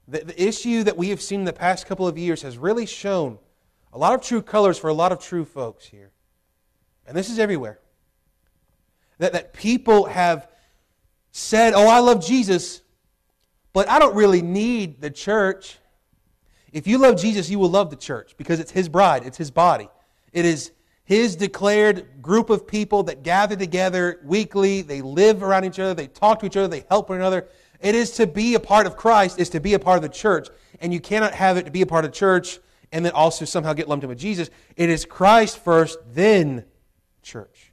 The, 0.08 0.20
the 0.26 0.44
issue 0.44 0.84
that 0.84 0.98
we 0.98 1.10
have 1.10 1.22
seen 1.22 1.42
in 1.42 1.46
the 1.46 1.54
past 1.54 1.86
couple 1.86 2.08
of 2.08 2.18
years 2.18 2.42
has 2.42 2.58
really 2.58 2.86
shown 2.86 3.38
a 3.92 3.98
lot 3.98 4.14
of 4.14 4.22
true 4.22 4.42
colors 4.42 4.78
for 4.80 4.90
a 4.90 4.94
lot 4.94 5.12
of 5.12 5.20
true 5.20 5.46
folks 5.46 5.86
here. 5.86 6.12
And 7.08 7.16
this 7.16 7.30
is 7.30 7.38
everywhere. 7.38 7.80
That, 9.20 9.34
that 9.34 9.54
people 9.54 10.06
have 10.06 10.48
said, 11.32 11.74
Oh, 11.74 11.88
I 11.88 12.00
love 12.00 12.26
Jesus, 12.26 12.82
but 13.74 13.88
I 13.90 14.00
don't 14.00 14.16
really 14.16 14.42
need 14.42 15.02
the 15.02 15.12
church. 15.12 15.78
If 16.74 16.88
you 16.88 16.98
love 16.98 17.18
Jesus, 17.22 17.50
you 17.50 17.60
will 17.60 17.70
love 17.70 17.92
the 17.92 17.96
church 17.96 18.36
because 18.36 18.60
it's 18.60 18.72
his 18.72 18.90
bride, 18.90 19.26
it's 19.26 19.38
his 19.38 19.52
body. 19.52 19.88
It 20.34 20.44
is 20.44 20.72
his 21.06 21.36
declared 21.36 22.22
group 22.22 22.50
of 22.50 22.66
people 22.66 23.04
that 23.04 23.22
gather 23.22 23.56
together 23.56 24.20
weekly. 24.24 24.82
They 24.82 25.02
live 25.02 25.44
around 25.44 25.66
each 25.66 25.78
other, 25.78 25.94
they 25.94 26.08
talk 26.08 26.40
to 26.40 26.48
each 26.48 26.58
other, 26.58 26.68
they 26.68 26.84
help 26.90 27.10
one 27.10 27.20
another. 27.20 27.46
It 27.80 27.94
is 27.94 28.12
to 28.12 28.26
be 28.26 28.56
a 28.56 28.60
part 28.60 28.88
of 28.88 28.96
Christ, 28.98 29.40
is 29.40 29.50
to 29.52 29.60
be 29.60 29.76
a 29.76 29.80
part 29.80 29.98
of 29.98 30.02
the 30.02 30.10
church. 30.10 30.48
And 30.82 30.92
you 30.92 31.00
cannot 31.00 31.34
have 31.34 31.58
it 31.58 31.64
to 31.66 31.72
be 31.72 31.84
a 31.84 31.86
part 31.86 32.06
of 32.06 32.12
church 32.12 32.60
and 32.92 33.06
then 33.06 33.12
also 33.14 33.46
somehow 33.46 33.74
get 33.74 33.88
lumped 33.88 34.04
in 34.04 34.10
with 34.10 34.18
Jesus. 34.18 34.50
It 34.76 34.90
is 34.90 35.06
Christ 35.06 35.60
first, 35.60 36.00
then 36.12 36.66
church. 37.22 37.72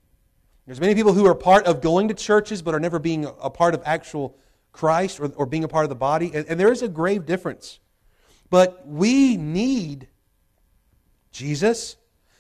There's 0.67 0.81
many 0.81 0.95
people 0.95 1.15
who 1.15 1.25
are 1.27 1.35
part 1.35 1.65
of 1.67 1.81
going 1.81 2.09
to 2.09 2.15
churches 2.15 2.61
but 2.61 2.75
are 2.75 2.81
never 2.81 2.99
being 2.99 3.25
a 3.25 3.49
part 3.49 3.75
of 3.75 3.83
actual 3.87 4.37
Christ 4.73 5.21
or, 5.21 5.29
or 5.37 5.47
being 5.47 5.65
a 5.65 5.69
part 5.69 5.85
of 5.85 5.89
the 5.89 5.97
body. 5.97 6.33
And, 6.35 6.45
and 6.49 6.61
there 6.61 6.71
is 6.71 6.83
a 6.83 6.89
grave 6.89 7.25
difference 7.25 7.81
but 8.51 8.83
we 8.87 9.37
need 9.37 10.09
Jesus. 11.31 11.97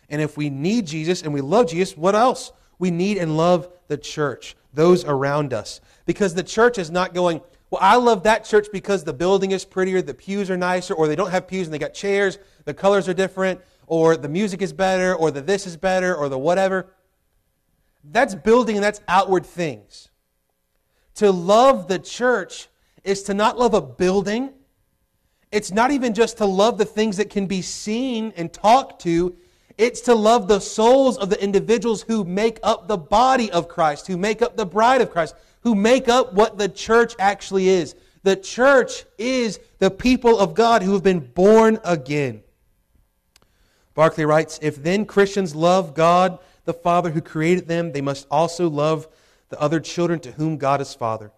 And 0.08 0.20
if 0.20 0.36
we 0.36 0.50
need 0.50 0.86
Jesus 0.86 1.22
and 1.22 1.32
we 1.32 1.40
love 1.40 1.68
Jesus, 1.70 1.96
what 1.96 2.16
else? 2.16 2.52
We 2.78 2.90
need 2.90 3.16
and 3.18 3.36
love 3.36 3.68
the 3.86 3.96
church, 3.96 4.56
those 4.74 5.04
around 5.04 5.54
us. 5.54 5.80
Because 6.06 6.34
the 6.34 6.42
church 6.42 6.78
is 6.78 6.90
not 6.90 7.14
going, 7.14 7.40
well, 7.70 7.80
I 7.80 7.96
love 7.96 8.24
that 8.24 8.44
church 8.44 8.66
because 8.72 9.04
the 9.04 9.12
building 9.12 9.52
is 9.52 9.64
prettier, 9.64 10.02
the 10.02 10.14
pews 10.14 10.50
are 10.50 10.56
nicer, 10.56 10.94
or 10.94 11.06
they 11.06 11.14
don't 11.14 11.30
have 11.30 11.46
pews 11.46 11.68
and 11.68 11.74
they 11.74 11.78
got 11.78 11.94
chairs, 11.94 12.38
the 12.64 12.74
colors 12.74 13.08
are 13.08 13.14
different, 13.14 13.60
or 13.86 14.16
the 14.16 14.28
music 14.28 14.62
is 14.62 14.72
better, 14.72 15.14
or 15.14 15.30
the 15.30 15.40
this 15.40 15.66
is 15.66 15.76
better, 15.76 16.14
or 16.14 16.28
the 16.28 16.38
whatever. 16.38 16.86
That's 18.02 18.34
building 18.34 18.76
and 18.76 18.82
that's 18.84 19.00
outward 19.06 19.46
things. 19.46 20.08
To 21.16 21.30
love 21.30 21.86
the 21.86 21.98
church 22.00 22.68
is 23.04 23.22
to 23.24 23.34
not 23.34 23.58
love 23.58 23.74
a 23.74 23.80
building 23.80 24.50
it's 25.52 25.72
not 25.72 25.90
even 25.90 26.14
just 26.14 26.38
to 26.38 26.46
love 26.46 26.78
the 26.78 26.84
things 26.84 27.16
that 27.16 27.28
can 27.30 27.46
be 27.46 27.60
seen 27.62 28.32
and 28.36 28.52
talked 28.52 29.02
to, 29.02 29.36
it's 29.76 30.00
to 30.02 30.14
love 30.14 30.46
the 30.46 30.60
souls 30.60 31.16
of 31.16 31.30
the 31.30 31.42
individuals 31.42 32.02
who 32.02 32.22
make 32.24 32.60
up 32.62 32.86
the 32.86 32.98
body 32.98 33.50
of 33.50 33.66
Christ, 33.66 34.06
who 34.06 34.16
make 34.16 34.42
up 34.42 34.56
the 34.56 34.66
bride 34.66 35.00
of 35.00 35.10
Christ, 35.10 35.34
who 35.62 35.74
make 35.74 36.08
up 36.08 36.34
what 36.34 36.58
the 36.58 36.68
church 36.68 37.14
actually 37.18 37.68
is. 37.68 37.96
The 38.22 38.36
church 38.36 39.04
is 39.18 39.58
the 39.78 39.90
people 39.90 40.38
of 40.38 40.54
God 40.54 40.82
who 40.82 40.92
have 40.92 41.02
been 41.02 41.20
born 41.20 41.78
again. 41.82 42.42
Barclay 43.94 44.24
writes 44.26 44.58
If 44.62 44.82
then 44.82 45.04
Christians 45.04 45.54
love 45.54 45.94
God, 45.94 46.38
the 46.64 46.74
Father 46.74 47.10
who 47.10 47.22
created 47.22 47.66
them, 47.66 47.92
they 47.92 48.02
must 48.02 48.26
also 48.30 48.68
love 48.68 49.08
the 49.48 49.60
other 49.60 49.80
children 49.80 50.20
to 50.20 50.32
whom 50.32 50.58
God 50.58 50.80
is 50.80 50.94
Father. 50.94 51.32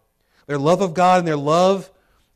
Their 0.47 0.59
love 0.59 0.81
of 0.83 0.93
God 0.93 1.21
and 1.21 1.29
their 1.29 1.37
love 1.37 1.91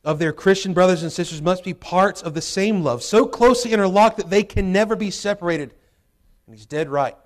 of 0.07 0.21
their 0.21 0.33
Christian 0.33 0.73
brothers 0.73 1.03
and 1.03 1.11
sisters 1.11 1.43
must 1.43 1.65
be 1.65 1.75
parts 1.75 2.23
of 2.23 2.33
the 2.33 2.41
same 2.41 2.85
love, 2.85 3.03
so 3.03 3.27
closely 3.27 3.73
interlocked 3.73 4.19
that 4.19 4.31
they 4.31 4.45
can 4.45 4.73
never 4.73 4.95
be 4.95 5.11
separated. 5.11 5.75
And 6.47 6.55
he's 6.55 6.65
dead 6.65 6.89
right. 6.89 7.17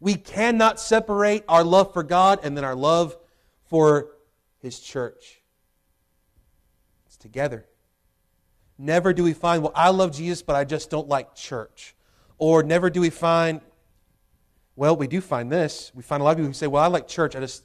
We 0.00 0.14
cannot 0.14 0.80
separate 0.80 1.44
our 1.46 1.62
love 1.62 1.92
for 1.92 2.02
God 2.02 2.40
and 2.42 2.56
then 2.56 2.64
our 2.64 2.74
love 2.74 3.14
for 3.68 4.08
his 4.60 4.80
church. 4.80 5.42
It's 7.04 7.18
together. 7.18 7.66
Never 8.78 9.12
do 9.12 9.22
we 9.22 9.34
find, 9.34 9.62
well, 9.62 9.72
I 9.74 9.90
love 9.90 10.12
Jesus, 10.16 10.40
but 10.42 10.56
I 10.56 10.64
just 10.64 10.88
don't 10.88 11.08
like 11.08 11.34
church. 11.34 11.94
Or 12.38 12.62
never 12.62 12.88
do 12.88 13.02
we 13.02 13.10
find, 13.10 13.60
well, 14.74 14.96
we 14.96 15.06
do 15.06 15.20
find 15.20 15.52
this. 15.52 15.92
We 15.94 16.02
find 16.02 16.22
a 16.22 16.24
lot 16.24 16.30
of 16.30 16.36
people 16.38 16.46
who 16.48 16.54
say, 16.54 16.66
well, 16.66 16.82
I 16.82 16.86
like 16.86 17.08
church. 17.08 17.36
I 17.36 17.40
just 17.40 17.64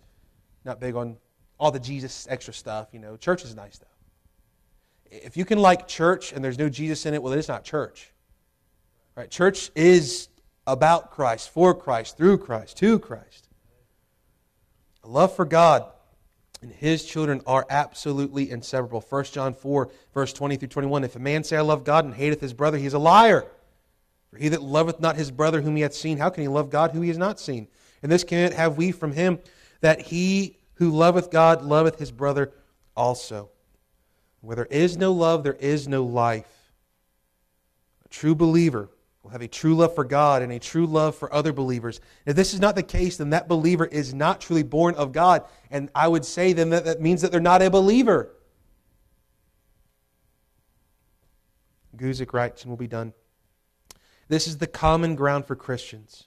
not 0.66 0.82
big 0.82 0.96
on 0.96 1.16
all 1.58 1.72
the 1.72 1.80
Jesus 1.80 2.28
extra 2.30 2.54
stuff. 2.54 2.90
You 2.92 3.00
know, 3.00 3.16
church 3.16 3.46
is 3.46 3.56
nice 3.56 3.76
stuff 3.76 3.88
if 5.12 5.36
you 5.38 5.45
can 5.45 5.60
like 5.60 5.88
church 5.88 6.32
and 6.32 6.43
there's 6.43 6.58
no 6.58 6.69
Jesus 6.69 7.06
in 7.06 7.13
it, 7.13 7.21
well, 7.21 7.34
it's 7.34 7.47
not 7.47 7.63
church. 7.63 8.12
Right? 9.15 9.30
Church 9.30 9.69
is 9.76 10.30
about 10.65 11.12
Christ, 11.12 11.50
for 11.50 11.74
Christ, 11.76 12.17
through 12.17 12.38
Christ, 12.38 12.78
to 12.78 12.97
Christ. 12.97 13.50
A 15.04 15.08
love 15.08 15.36
for 15.36 15.45
God 15.45 15.86
and 16.62 16.71
his 16.71 17.04
children 17.04 17.41
are 17.45 17.65
absolutely 17.69 18.52
inseparable. 18.52 19.04
1 19.08 19.24
John 19.26 19.54
4, 19.54 19.89
verse 20.13 20.32
20 20.32 20.56
through 20.58 20.67
21. 20.69 21.04
If 21.04 21.15
a 21.15 21.19
man 21.19 21.43
say, 21.43 21.58
I 21.58 21.62
love 21.62 21.84
God 21.84 22.06
and 22.06 22.13
hateth 22.13 22.39
his 22.39 22.54
brother, 22.54 22.78
he 22.78 22.86
is 22.86 22.93
a 22.93 23.00
liar. 23.00 23.43
For 24.30 24.38
he 24.38 24.47
that 24.50 24.62
loveth 24.63 25.00
not 25.02 25.17
his 25.17 25.30
brother 25.32 25.62
whom 25.62 25.76
he 25.76 25.82
hath 25.82 25.93
seen, 25.93 26.17
how 26.17 26.30
can 26.30 26.43
he 26.43 26.47
love 26.47 26.69
God 26.69 26.91
who 26.91 27.02
he 27.02 27.08
has 27.10 27.17
not 27.17 27.39
seen? 27.39 27.67
And 28.02 28.12
this 28.12 28.24
commandment 28.24 28.56
have 28.60 28.78
we 28.78 28.91
from 28.91 29.12
him, 29.12 29.39
that 29.82 30.00
he 30.00 30.56
who 30.76 30.91
loveth 30.91 31.32
God 31.32 31.63
loveth 31.63 32.00
his 32.00 32.12
brother 32.12 32.52
also. 32.95 33.50
Where 34.41 34.56
there 34.56 34.65
is 34.65 34.97
no 34.97 35.13
love, 35.13 35.43
there 35.43 35.54
is 35.54 35.88
no 35.88 36.04
life. 36.04 36.71
A 38.06 38.10
true 38.10 38.34
believer 38.36 38.89
will 39.23 39.30
have 39.30 39.41
a 39.43 39.47
true 39.47 39.75
love 39.75 39.93
for 39.93 40.04
God 40.04 40.41
and 40.41 40.51
a 40.51 40.58
true 40.58 40.88
love 40.88 41.15
for 41.15 41.32
other 41.32 41.54
believers. 41.54 42.01
If 42.25 42.36
this 42.36 42.54
is 42.56 42.60
not 42.60 42.75
the 42.75 42.82
case, 42.82 43.17
then 43.17 43.30
that 43.30 43.47
believer 43.47 43.86
is 43.86 44.15
not 44.15 44.41
truly 44.41 44.63
born 44.63 44.95
of 44.95 45.12
God. 45.12 45.43
And 45.69 45.89
I 45.93 46.08
would 46.08 46.25
say 46.25 46.54
then 46.54 46.71
that 46.71 46.86
that 46.86 47.01
means 47.01 47.21
that 47.21 47.32
they're 47.32 47.39
not 47.39 47.62
a 47.62 47.69
believer. 47.69 48.32
Guzik 51.95 52.34
writes, 52.34 52.63
and 52.63 52.71
we'll 52.71 52.77
be 52.77 52.88
done. 52.88 53.13
This 54.27 54.47
is 54.47 54.58
the 54.58 54.65
common 54.67 55.15
ground 55.15 55.45
for 55.45 55.56
Christians. 55.56 56.23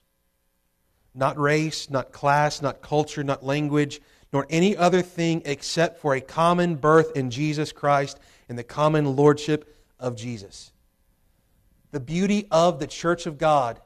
Not 1.17 1.37
race, 1.39 1.91
not 1.91 2.13
class, 2.13 2.63
not 2.63 2.81
culture, 2.81 3.25
not 3.25 3.43
language, 3.45 4.01
nor 4.35 4.47
any 4.51 4.77
other 4.77 5.01
thing 5.01 5.41
except 5.45 6.01
for 6.03 6.17
a 6.17 6.21
common 6.21 6.75
birth 6.75 7.17
in 7.17 7.31
Jesus 7.31 7.71
Christ 7.71 8.19
and 8.49 8.59
the 8.59 8.65
common 8.65 9.15
lordship 9.17 9.77
of 10.01 10.17
Jesus. 10.17 10.73
The 11.93 12.01
beauty 12.01 12.49
of 12.51 12.81
the 12.81 12.89
church 12.89 13.27
of 13.27 13.39
God 13.39 13.81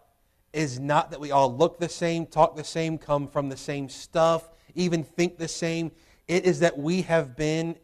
is 0.55 0.81
not 0.81 1.11
that 1.11 1.21
we 1.21 1.31
all 1.31 1.55
look 1.55 1.79
the 1.79 1.89
same, 1.91 2.25
talk 2.25 2.57
the 2.57 2.65
same, 2.65 2.97
come 2.97 3.29
from 3.29 3.51
the 3.51 3.59
same 3.59 3.91
stuff, 3.91 4.51
even 4.75 5.05
think 5.05 5.37
the 5.37 5.47
same. 5.49 5.93
It 6.27 6.47
is 6.47 6.61
that 6.61 6.79
we 6.79 7.03
have 7.03 7.37
been 7.37 7.77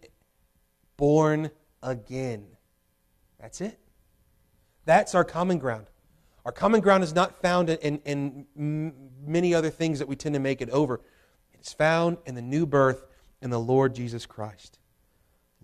born 0.97 1.51
again. 1.83 2.47
That's 3.39 3.61
it. 3.61 3.79
That's 4.87 5.15
our 5.15 5.25
common 5.25 5.59
ground. 5.59 5.89
Our 6.47 6.53
common 6.53 6.81
ground 6.81 7.05
is 7.05 7.15
not 7.15 7.37
found 7.43 7.69
in, 7.69 7.99
in, 8.07 8.47
many 9.27 9.55
other 9.55 9.71
things 9.71 9.99
that 9.99 10.09
we 10.09 10.17
tend 10.17 10.35
to 10.35 10.39
make 10.41 10.63
it 10.63 10.71
over. 10.71 11.01
It's 11.65 11.73
found 11.73 12.19
in 12.27 12.35
the 12.35 12.43
new 12.43 12.67
birth 12.67 13.07
in 13.41 13.49
the 13.49 13.59
Lord 13.59 13.95
Jesus 13.95 14.27
Christ. 14.27 14.79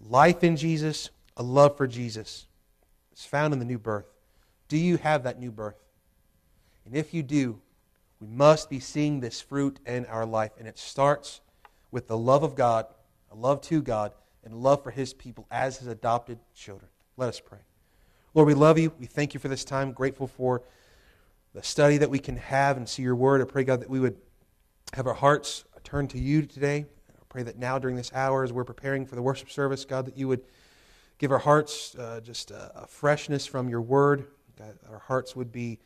Life 0.00 0.42
in 0.42 0.56
Jesus, 0.56 1.10
a 1.36 1.42
love 1.42 1.76
for 1.76 1.86
Jesus, 1.86 2.46
is 3.14 3.26
found 3.26 3.52
in 3.52 3.58
the 3.58 3.66
new 3.66 3.78
birth. 3.78 4.06
Do 4.68 4.78
you 4.78 4.96
have 4.96 5.24
that 5.24 5.38
new 5.38 5.52
birth? 5.52 5.76
And 6.86 6.96
if 6.96 7.12
you 7.12 7.22
do, 7.22 7.60
we 8.18 8.28
must 8.28 8.70
be 8.70 8.80
seeing 8.80 9.20
this 9.20 9.42
fruit 9.42 9.78
in 9.84 10.06
our 10.06 10.24
life. 10.24 10.52
And 10.58 10.66
it 10.66 10.78
starts 10.78 11.42
with 11.90 12.08
the 12.08 12.16
love 12.16 12.42
of 12.44 12.54
God, 12.54 12.86
a 13.30 13.34
love 13.34 13.60
to 13.64 13.82
God, 13.82 14.12
and 14.42 14.54
love 14.54 14.82
for 14.82 14.90
His 14.92 15.12
people 15.12 15.46
as 15.50 15.76
His 15.76 15.86
adopted 15.86 16.38
children. 16.54 16.88
Let 17.18 17.28
us 17.28 17.40
pray. 17.40 17.58
Lord, 18.32 18.48
we 18.48 18.54
love 18.54 18.78
you. 18.78 18.90
We 18.98 19.04
thank 19.04 19.34
you 19.34 19.40
for 19.40 19.48
this 19.48 19.64
time. 19.64 19.92
Grateful 19.92 20.28
for 20.28 20.62
the 21.52 21.62
study 21.62 21.98
that 21.98 22.08
we 22.08 22.20
can 22.20 22.38
have 22.38 22.78
and 22.78 22.88
see 22.88 23.02
your 23.02 23.16
word. 23.16 23.42
I 23.42 23.44
pray, 23.44 23.64
God, 23.64 23.82
that 23.82 23.90
we 23.90 24.00
would 24.00 24.16
have 24.94 25.06
our 25.06 25.14
hearts 25.14 25.66
turn 25.84 26.08
to 26.08 26.18
you 26.18 26.42
today. 26.42 26.86
I 27.10 27.22
pray 27.28 27.42
that 27.42 27.58
now 27.58 27.78
during 27.78 27.96
this 27.96 28.10
hour, 28.14 28.44
as 28.44 28.52
we're 28.52 28.64
preparing 28.64 29.06
for 29.06 29.14
the 29.14 29.22
worship 29.22 29.50
service, 29.50 29.84
God, 29.84 30.04
that 30.06 30.16
you 30.16 30.28
would 30.28 30.42
give 31.18 31.32
our 31.32 31.38
hearts 31.38 31.94
uh, 31.96 32.20
just 32.22 32.50
a, 32.50 32.70
a, 32.82 32.86
freshness 32.86 33.46
from 33.46 33.68
your 33.68 33.80
word. 33.80 34.26
God, 34.58 34.78
our 34.90 34.98
hearts 34.98 35.34
would 35.36 35.52
be 35.52 35.78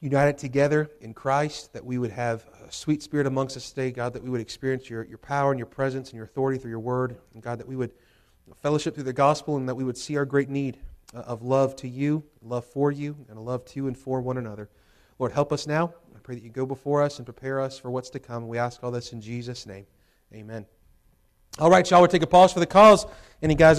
united 0.00 0.38
together 0.38 0.90
in 1.00 1.12
Christ, 1.14 1.72
that 1.72 1.84
we 1.84 1.98
would 1.98 2.10
have 2.10 2.44
a 2.66 2.72
sweet 2.72 3.02
spirit 3.02 3.26
amongst 3.26 3.56
us 3.56 3.70
today, 3.70 3.90
God, 3.90 4.12
that 4.14 4.22
we 4.22 4.30
would 4.30 4.40
experience 4.40 4.88
your, 4.88 5.04
your 5.04 5.18
power 5.18 5.50
and 5.52 5.58
your 5.58 5.66
presence 5.66 6.08
and 6.10 6.16
your 6.16 6.24
authority 6.24 6.58
through 6.58 6.70
your 6.70 6.80
word, 6.80 7.16
and 7.34 7.42
God, 7.42 7.58
that 7.58 7.68
we 7.68 7.76
would 7.76 7.92
fellowship 8.62 8.94
through 8.94 9.04
the 9.04 9.12
gospel 9.12 9.56
and 9.56 9.68
that 9.68 9.74
we 9.74 9.84
would 9.84 9.96
see 9.98 10.16
our 10.16 10.24
great 10.24 10.48
need 10.48 10.78
uh, 11.14 11.18
of 11.18 11.42
love 11.42 11.76
to 11.76 11.88
you, 11.88 12.22
love 12.42 12.64
for 12.64 12.90
you, 12.90 13.16
and 13.28 13.38
a 13.38 13.40
love 13.40 13.64
to 13.66 13.86
and 13.86 13.96
for 13.96 14.20
one 14.20 14.38
another. 14.38 14.68
Lord, 15.18 15.32
help 15.32 15.52
us 15.52 15.66
now. 15.66 15.92
I 16.20 16.22
pray 16.22 16.34
that 16.34 16.44
you 16.44 16.50
go 16.50 16.66
before 16.66 17.00
us 17.00 17.16
and 17.16 17.24
prepare 17.24 17.62
us 17.62 17.78
for 17.78 17.90
what's 17.90 18.10
to 18.10 18.18
come. 18.18 18.46
We 18.46 18.58
ask 18.58 18.84
all 18.84 18.90
this 18.90 19.14
in 19.14 19.22
Jesus' 19.22 19.64
name. 19.64 19.86
Amen. 20.34 20.66
All 21.58 21.70
right, 21.70 21.88
y'all, 21.90 22.02
we'll 22.02 22.08
take 22.08 22.20
a 22.22 22.26
pause 22.26 22.52
for 22.52 22.60
the 22.60 22.66
calls. 22.66 23.06
Any 23.40 23.54
guys? 23.54 23.78